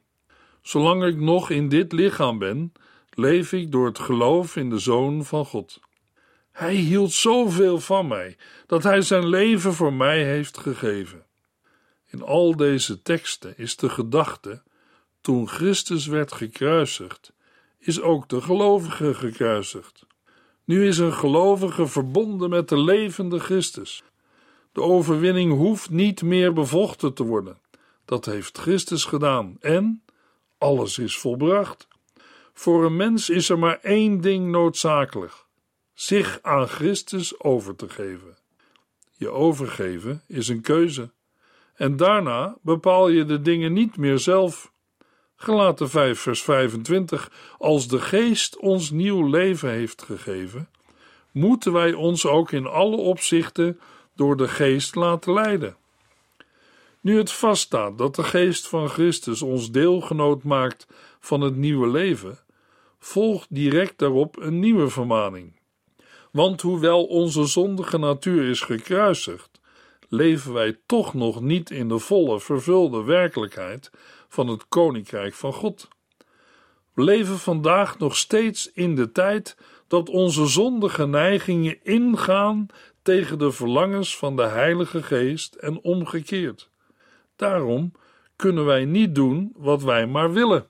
Zolang 0.62 1.04
ik 1.04 1.16
nog 1.16 1.50
in 1.50 1.68
dit 1.68 1.92
lichaam 1.92 2.38
ben, 2.38 2.72
leef 3.10 3.52
ik 3.52 3.72
door 3.72 3.86
het 3.86 3.98
geloof 3.98 4.56
in 4.56 4.70
de 4.70 4.78
Zoon 4.78 5.24
van 5.24 5.44
God. 5.44 5.80
Hij 6.52 6.74
hield 6.74 7.12
zoveel 7.12 7.80
van 7.80 8.08
mij 8.08 8.36
dat 8.66 8.82
hij 8.82 9.02
zijn 9.02 9.26
leven 9.26 9.72
voor 9.74 9.92
mij 9.92 10.24
heeft 10.24 10.58
gegeven. 10.58 11.26
In 12.06 12.22
al 12.22 12.56
deze 12.56 13.02
teksten 13.02 13.58
is 13.58 13.76
de 13.76 13.88
gedachte: 13.88 14.62
toen 15.20 15.48
Christus 15.48 16.06
werd 16.06 16.32
gekruisigd, 16.32 17.32
is 17.78 18.00
ook 18.00 18.28
de 18.28 18.40
gelovige 18.40 19.14
gekruisigd. 19.14 20.03
Nu 20.64 20.86
is 20.86 20.98
een 20.98 21.12
gelovige 21.12 21.86
verbonden 21.86 22.50
met 22.50 22.68
de 22.68 22.78
levende 22.78 23.38
Christus. 23.38 24.04
De 24.72 24.82
overwinning 24.82 25.52
hoeft 25.52 25.90
niet 25.90 26.22
meer 26.22 26.52
bevochten 26.52 27.14
te 27.14 27.24
worden. 27.24 27.58
Dat 28.04 28.24
heeft 28.24 28.58
Christus 28.58 29.04
gedaan 29.04 29.56
en 29.60 30.02
alles 30.58 30.98
is 30.98 31.18
volbracht. 31.18 31.88
Voor 32.52 32.84
een 32.84 32.96
mens 32.96 33.30
is 33.30 33.48
er 33.48 33.58
maar 33.58 33.78
één 33.82 34.20
ding 34.20 34.50
noodzakelijk: 34.50 35.44
zich 35.94 36.38
aan 36.42 36.68
Christus 36.68 37.40
over 37.40 37.76
te 37.76 37.88
geven. 37.88 38.36
Je 39.16 39.30
overgeven 39.30 40.22
is 40.26 40.48
een 40.48 40.60
keuze. 40.60 41.12
En 41.74 41.96
daarna 41.96 42.56
bepaal 42.62 43.08
je 43.08 43.24
de 43.24 43.40
dingen 43.40 43.72
niet 43.72 43.96
meer 43.96 44.18
zelf. 44.18 44.72
Gelaten 45.44 45.90
5, 45.90 46.20
vers 46.20 46.42
25. 46.42 47.30
Als 47.58 47.88
de 47.88 48.00
Geest 48.00 48.58
ons 48.58 48.90
nieuw 48.90 49.28
leven 49.28 49.70
heeft 49.70 50.02
gegeven, 50.02 50.68
moeten 51.30 51.72
wij 51.72 51.92
ons 51.92 52.26
ook 52.26 52.52
in 52.52 52.66
alle 52.66 52.96
opzichten 52.96 53.80
door 54.16 54.36
de 54.36 54.48
Geest 54.48 54.94
laten 54.94 55.32
leiden. 55.32 55.76
Nu 57.00 57.18
het 57.18 57.32
vaststaat 57.32 57.98
dat 57.98 58.14
de 58.14 58.22
Geest 58.22 58.68
van 58.68 58.88
Christus 58.88 59.42
ons 59.42 59.70
deelgenoot 59.70 60.42
maakt 60.42 60.86
van 61.20 61.40
het 61.40 61.56
nieuwe 61.56 61.88
leven, 61.88 62.38
volgt 62.98 63.46
direct 63.50 63.98
daarop 63.98 64.36
een 64.40 64.58
nieuwe 64.58 64.88
vermaning. 64.88 65.52
Want 66.30 66.60
hoewel 66.60 67.04
onze 67.04 67.46
zondige 67.46 67.98
natuur 67.98 68.48
is 68.48 68.60
gekruisigd, 68.60 69.53
leven 70.14 70.52
wij 70.52 70.78
toch 70.86 71.14
nog 71.14 71.40
niet 71.40 71.70
in 71.70 71.88
de 71.88 71.98
volle, 71.98 72.40
vervulde 72.40 73.02
werkelijkheid 73.02 73.90
van 74.28 74.48
het 74.48 74.68
Koninkrijk 74.68 75.34
van 75.34 75.52
God. 75.52 75.88
We 76.92 77.02
leven 77.02 77.38
vandaag 77.38 77.98
nog 77.98 78.16
steeds 78.16 78.72
in 78.72 78.94
de 78.94 79.12
tijd 79.12 79.56
dat 79.88 80.08
onze 80.08 80.46
zondige 80.46 81.06
neigingen 81.06 81.84
ingaan 81.84 82.66
tegen 83.02 83.38
de 83.38 83.52
verlangens 83.52 84.16
van 84.16 84.36
de 84.36 84.46
Heilige 84.46 85.02
Geest 85.02 85.54
en 85.54 85.82
omgekeerd. 85.82 86.70
Daarom 87.36 87.92
kunnen 88.36 88.64
wij 88.64 88.84
niet 88.84 89.14
doen 89.14 89.52
wat 89.56 89.82
wij 89.82 90.06
maar 90.06 90.32
willen. 90.32 90.68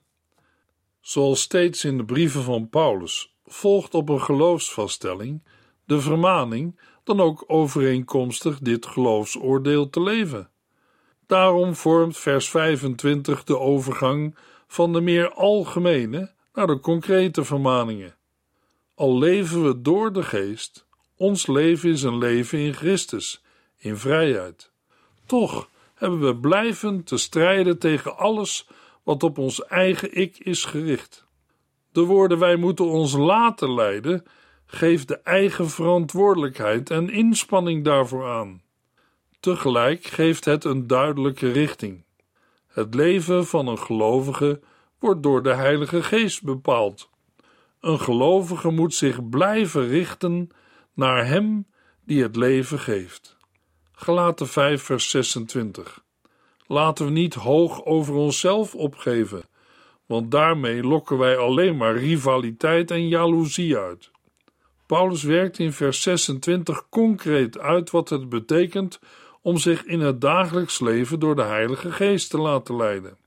Zoals 1.01 1.41
steeds 1.41 1.85
in 1.85 1.97
de 1.97 2.05
brieven 2.05 2.43
van 2.43 2.69
Paulus 2.69 3.35
volgt 3.45 3.93
op 3.93 4.09
een 4.09 4.21
geloofsvaststelling 4.21 5.43
de 5.85 6.01
vermaning 6.01 6.79
dan 7.05 7.21
ook 7.21 7.43
overeenkomstig 7.47 8.59
dit 8.59 8.85
geloofsoordeel 8.85 9.89
te 9.89 10.01
leven. 10.01 10.49
Daarom 11.27 11.75
vormt 11.75 12.17
vers 12.17 12.49
25 12.49 13.43
de 13.43 13.59
overgang 13.59 14.35
van 14.67 14.93
de 14.93 15.01
meer 15.01 15.33
algemene 15.33 16.31
naar 16.53 16.67
de 16.67 16.79
concrete 16.79 17.43
vermaningen. 17.43 18.15
Al 18.95 19.17
leven 19.17 19.65
we 19.65 19.81
door 19.81 20.13
de 20.13 20.23
geest, 20.23 20.87
ons 21.17 21.47
leven 21.47 21.89
is 21.89 22.03
een 22.03 22.17
leven 22.17 22.59
in 22.59 22.73
Christus, 22.73 23.43
in 23.77 23.97
vrijheid. 23.97 24.71
Toch 25.25 25.69
hebben 25.95 26.19
we 26.19 26.35
blijven 26.35 27.03
te 27.03 27.17
strijden 27.17 27.79
tegen 27.79 28.17
alles 28.17 28.67
wat 29.03 29.23
op 29.23 29.37
ons 29.37 29.65
eigen 29.65 30.17
ik 30.17 30.37
is 30.37 30.65
gericht. 30.65 31.25
De 31.91 32.01
woorden 32.01 32.39
wij 32.39 32.55
moeten 32.55 32.85
ons 32.85 33.13
laten 33.13 33.73
leiden, 33.73 34.23
geeft 34.65 35.07
de 35.07 35.19
eigen 35.19 35.69
verantwoordelijkheid 35.69 36.89
en 36.89 37.09
inspanning 37.09 37.83
daarvoor 37.83 38.27
aan. 38.27 38.61
Tegelijk 39.39 40.05
geeft 40.05 40.45
het 40.45 40.63
een 40.63 40.87
duidelijke 40.87 41.51
richting. 41.51 42.03
Het 42.67 42.93
leven 42.93 43.45
van 43.45 43.67
een 43.67 43.79
gelovige 43.79 44.59
wordt 44.99 45.23
door 45.23 45.43
de 45.43 45.53
Heilige 45.53 46.03
Geest 46.03 46.43
bepaald. 46.43 47.09
Een 47.79 47.99
gelovige 47.99 48.69
moet 48.69 48.93
zich 48.93 49.29
blijven 49.29 49.87
richten 49.87 50.49
naar 50.93 51.27
Hem 51.27 51.67
die 52.05 52.21
het 52.21 52.35
leven 52.35 52.79
geeft. 52.79 53.37
Galaten 53.91 54.47
5, 54.47 54.81
vers 54.81 55.09
26. 55.09 56.03
Laten 56.67 57.05
we 57.05 57.11
niet 57.11 57.33
hoog 57.33 57.85
over 57.85 58.15
onszelf 58.15 58.75
opgeven, 58.75 59.43
want 60.05 60.31
daarmee 60.31 60.83
lokken 60.83 61.17
wij 61.17 61.37
alleen 61.37 61.77
maar 61.77 61.97
rivaliteit 61.97 62.91
en 62.91 63.07
jaloezie 63.07 63.77
uit. 63.77 64.11
Paulus 64.85 65.23
werkt 65.23 65.59
in 65.59 65.73
vers 65.73 66.01
26 66.01 66.89
concreet 66.89 67.59
uit 67.59 67.91
wat 67.91 68.09
het 68.09 68.29
betekent 68.29 68.99
om 69.41 69.57
zich 69.57 69.85
in 69.85 69.99
het 69.99 70.21
dagelijks 70.21 70.79
leven 70.79 71.19
door 71.19 71.35
de 71.35 71.41
Heilige 71.41 71.91
Geest 71.91 72.29
te 72.29 72.37
laten 72.37 72.75
leiden. 72.75 73.17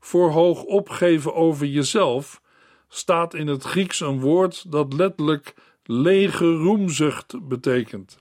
Voor 0.00 0.30
hoog 0.30 0.62
opgeven 0.62 1.34
over 1.34 1.66
jezelf 1.66 2.40
staat 2.88 3.34
in 3.34 3.46
het 3.46 3.62
Grieks 3.62 4.00
een 4.00 4.20
woord 4.20 4.72
dat 4.72 4.92
letterlijk 4.92 5.54
lege 5.84 6.52
roemzucht 6.52 7.48
betekent. 7.48 8.18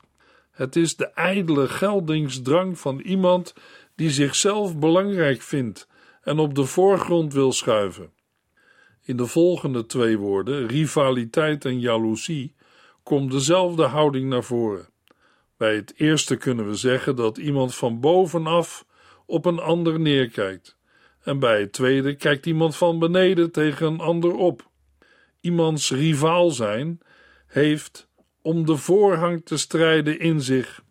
Het 0.51 0.75
is 0.75 0.95
de 0.95 1.07
ijdele 1.07 1.67
geldingsdrang 1.67 2.79
van 2.79 2.99
iemand 2.99 3.53
die 3.95 4.09
zichzelf 4.09 4.77
belangrijk 4.77 5.41
vindt 5.41 5.88
en 6.21 6.39
op 6.39 6.55
de 6.55 6.65
voorgrond 6.65 7.33
wil 7.33 7.51
schuiven. 7.51 8.11
In 9.03 9.17
de 9.17 9.25
volgende 9.25 9.85
twee 9.85 10.17
woorden, 10.17 10.67
rivaliteit 10.67 11.65
en 11.65 11.79
jaloezie, 11.79 12.55
komt 13.05 13.31
dezelfde 13.31 13.83
houding 13.83 14.29
naar 14.29 14.43
voren. 14.43 14.89
Bij 15.57 15.75
het 15.75 15.93
eerste 15.95 16.35
kunnen 16.35 16.67
we 16.67 16.75
zeggen 16.75 17.15
dat 17.15 17.37
iemand 17.37 17.75
van 17.75 17.99
bovenaf 17.99 18.85
op 19.25 19.45
een 19.45 19.59
ander 19.59 19.99
neerkijkt, 19.99 20.77
en 21.21 21.39
bij 21.39 21.59
het 21.59 21.73
tweede 21.73 22.15
kijkt 22.15 22.45
iemand 22.45 22.75
van 22.75 22.99
beneden 22.99 23.51
tegen 23.51 23.87
een 23.87 23.99
ander 23.99 24.35
op. 24.35 24.69
Iemands 25.41 25.91
rivaal 25.91 26.51
zijn 26.51 26.99
heeft 27.47 28.09
om 28.41 28.65
de 28.65 28.77
voorhang 28.77 29.45
te 29.45 29.57
strijden 29.57 30.19
in 30.19 30.41
zich. 30.41 30.83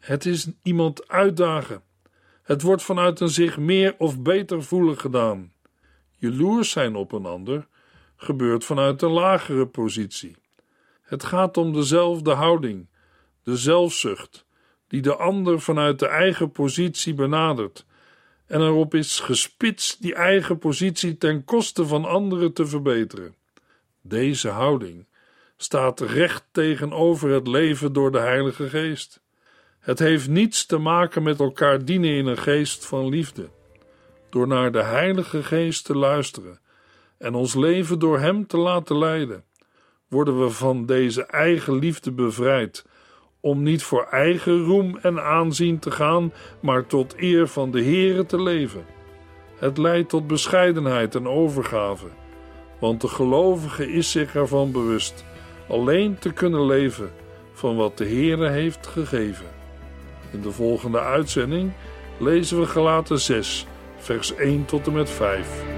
Het 0.00 0.26
is 0.26 0.50
iemand 0.62 1.08
uitdagen. 1.08 1.82
Het 2.42 2.62
wordt 2.62 2.82
vanuit 2.82 3.20
een 3.20 3.28
zich 3.28 3.58
meer 3.58 3.94
of 3.98 4.22
beter 4.22 4.62
voelen 4.62 4.98
gedaan. 4.98 5.52
Jaloers 6.16 6.70
zijn 6.70 6.94
op 6.96 7.12
een 7.12 7.26
ander 7.26 7.66
gebeurt 8.16 8.64
vanuit 8.64 9.02
een 9.02 9.10
lagere 9.10 9.66
positie. 9.66 10.36
Het 11.08 11.24
gaat 11.24 11.56
om 11.56 11.72
dezelfde 11.72 12.32
houding, 12.32 12.88
de 13.42 13.56
zelfzucht, 13.56 14.46
die 14.88 15.02
de 15.02 15.16
ander 15.16 15.60
vanuit 15.60 15.98
de 15.98 16.06
eigen 16.06 16.52
positie 16.52 17.14
benadert 17.14 17.86
en 18.46 18.60
erop 18.60 18.94
is 18.94 19.20
gespitst 19.20 20.02
die 20.02 20.14
eigen 20.14 20.58
positie 20.58 21.18
ten 21.18 21.44
koste 21.44 21.86
van 21.86 22.04
anderen 22.04 22.52
te 22.52 22.66
verbeteren. 22.66 23.34
Deze 24.02 24.48
houding 24.48 25.06
staat 25.56 26.00
recht 26.00 26.44
tegenover 26.52 27.30
het 27.30 27.46
leven 27.46 27.92
door 27.92 28.12
de 28.12 28.18
Heilige 28.18 28.68
Geest. 28.68 29.20
Het 29.80 29.98
heeft 29.98 30.28
niets 30.28 30.66
te 30.66 30.78
maken 30.78 31.22
met 31.22 31.40
elkaar 31.40 31.84
dienen 31.84 32.10
in 32.10 32.26
een 32.26 32.38
geest 32.38 32.86
van 32.86 33.08
liefde. 33.08 33.48
Door 34.30 34.46
naar 34.46 34.72
de 34.72 34.82
Heilige 34.82 35.42
Geest 35.42 35.84
te 35.84 35.94
luisteren 35.96 36.60
en 37.18 37.34
ons 37.34 37.54
leven 37.54 37.98
door 37.98 38.18
Hem 38.18 38.46
te 38.46 38.56
laten 38.56 38.98
leiden, 38.98 39.44
worden 40.08 40.40
we 40.40 40.50
van 40.50 40.86
deze 40.86 41.22
eigen 41.26 41.78
liefde 41.78 42.12
bevrijd, 42.12 42.86
om 43.40 43.62
niet 43.62 43.82
voor 43.82 44.06
eigen 44.10 44.64
roem 44.64 44.98
en 45.02 45.22
aanzien 45.22 45.78
te 45.78 45.90
gaan, 45.90 46.32
maar 46.60 46.86
tot 46.86 47.14
eer 47.16 47.48
van 47.48 47.70
de 47.70 47.82
Heere 47.82 48.26
te 48.26 48.42
leven. 48.42 48.84
Het 49.58 49.78
leidt 49.78 50.08
tot 50.08 50.26
bescheidenheid 50.26 51.14
en 51.14 51.28
overgave, 51.28 52.06
want 52.80 53.00
de 53.00 53.08
gelovige 53.08 53.92
is 53.92 54.10
zich 54.10 54.34
ervan 54.34 54.72
bewust 54.72 55.24
alleen 55.68 56.18
te 56.18 56.32
kunnen 56.32 56.66
leven 56.66 57.10
van 57.52 57.76
wat 57.76 57.98
de 57.98 58.06
Heere 58.06 58.48
heeft 58.48 58.86
gegeven. 58.86 59.46
In 60.32 60.40
de 60.40 60.50
volgende 60.50 61.00
uitzending 61.00 61.72
lezen 62.18 62.60
we 62.60 62.66
Galaten 62.66 63.20
6, 63.20 63.66
vers 63.96 64.34
1 64.34 64.64
tot 64.64 64.86
en 64.86 64.92
met 64.92 65.10
5. 65.10 65.77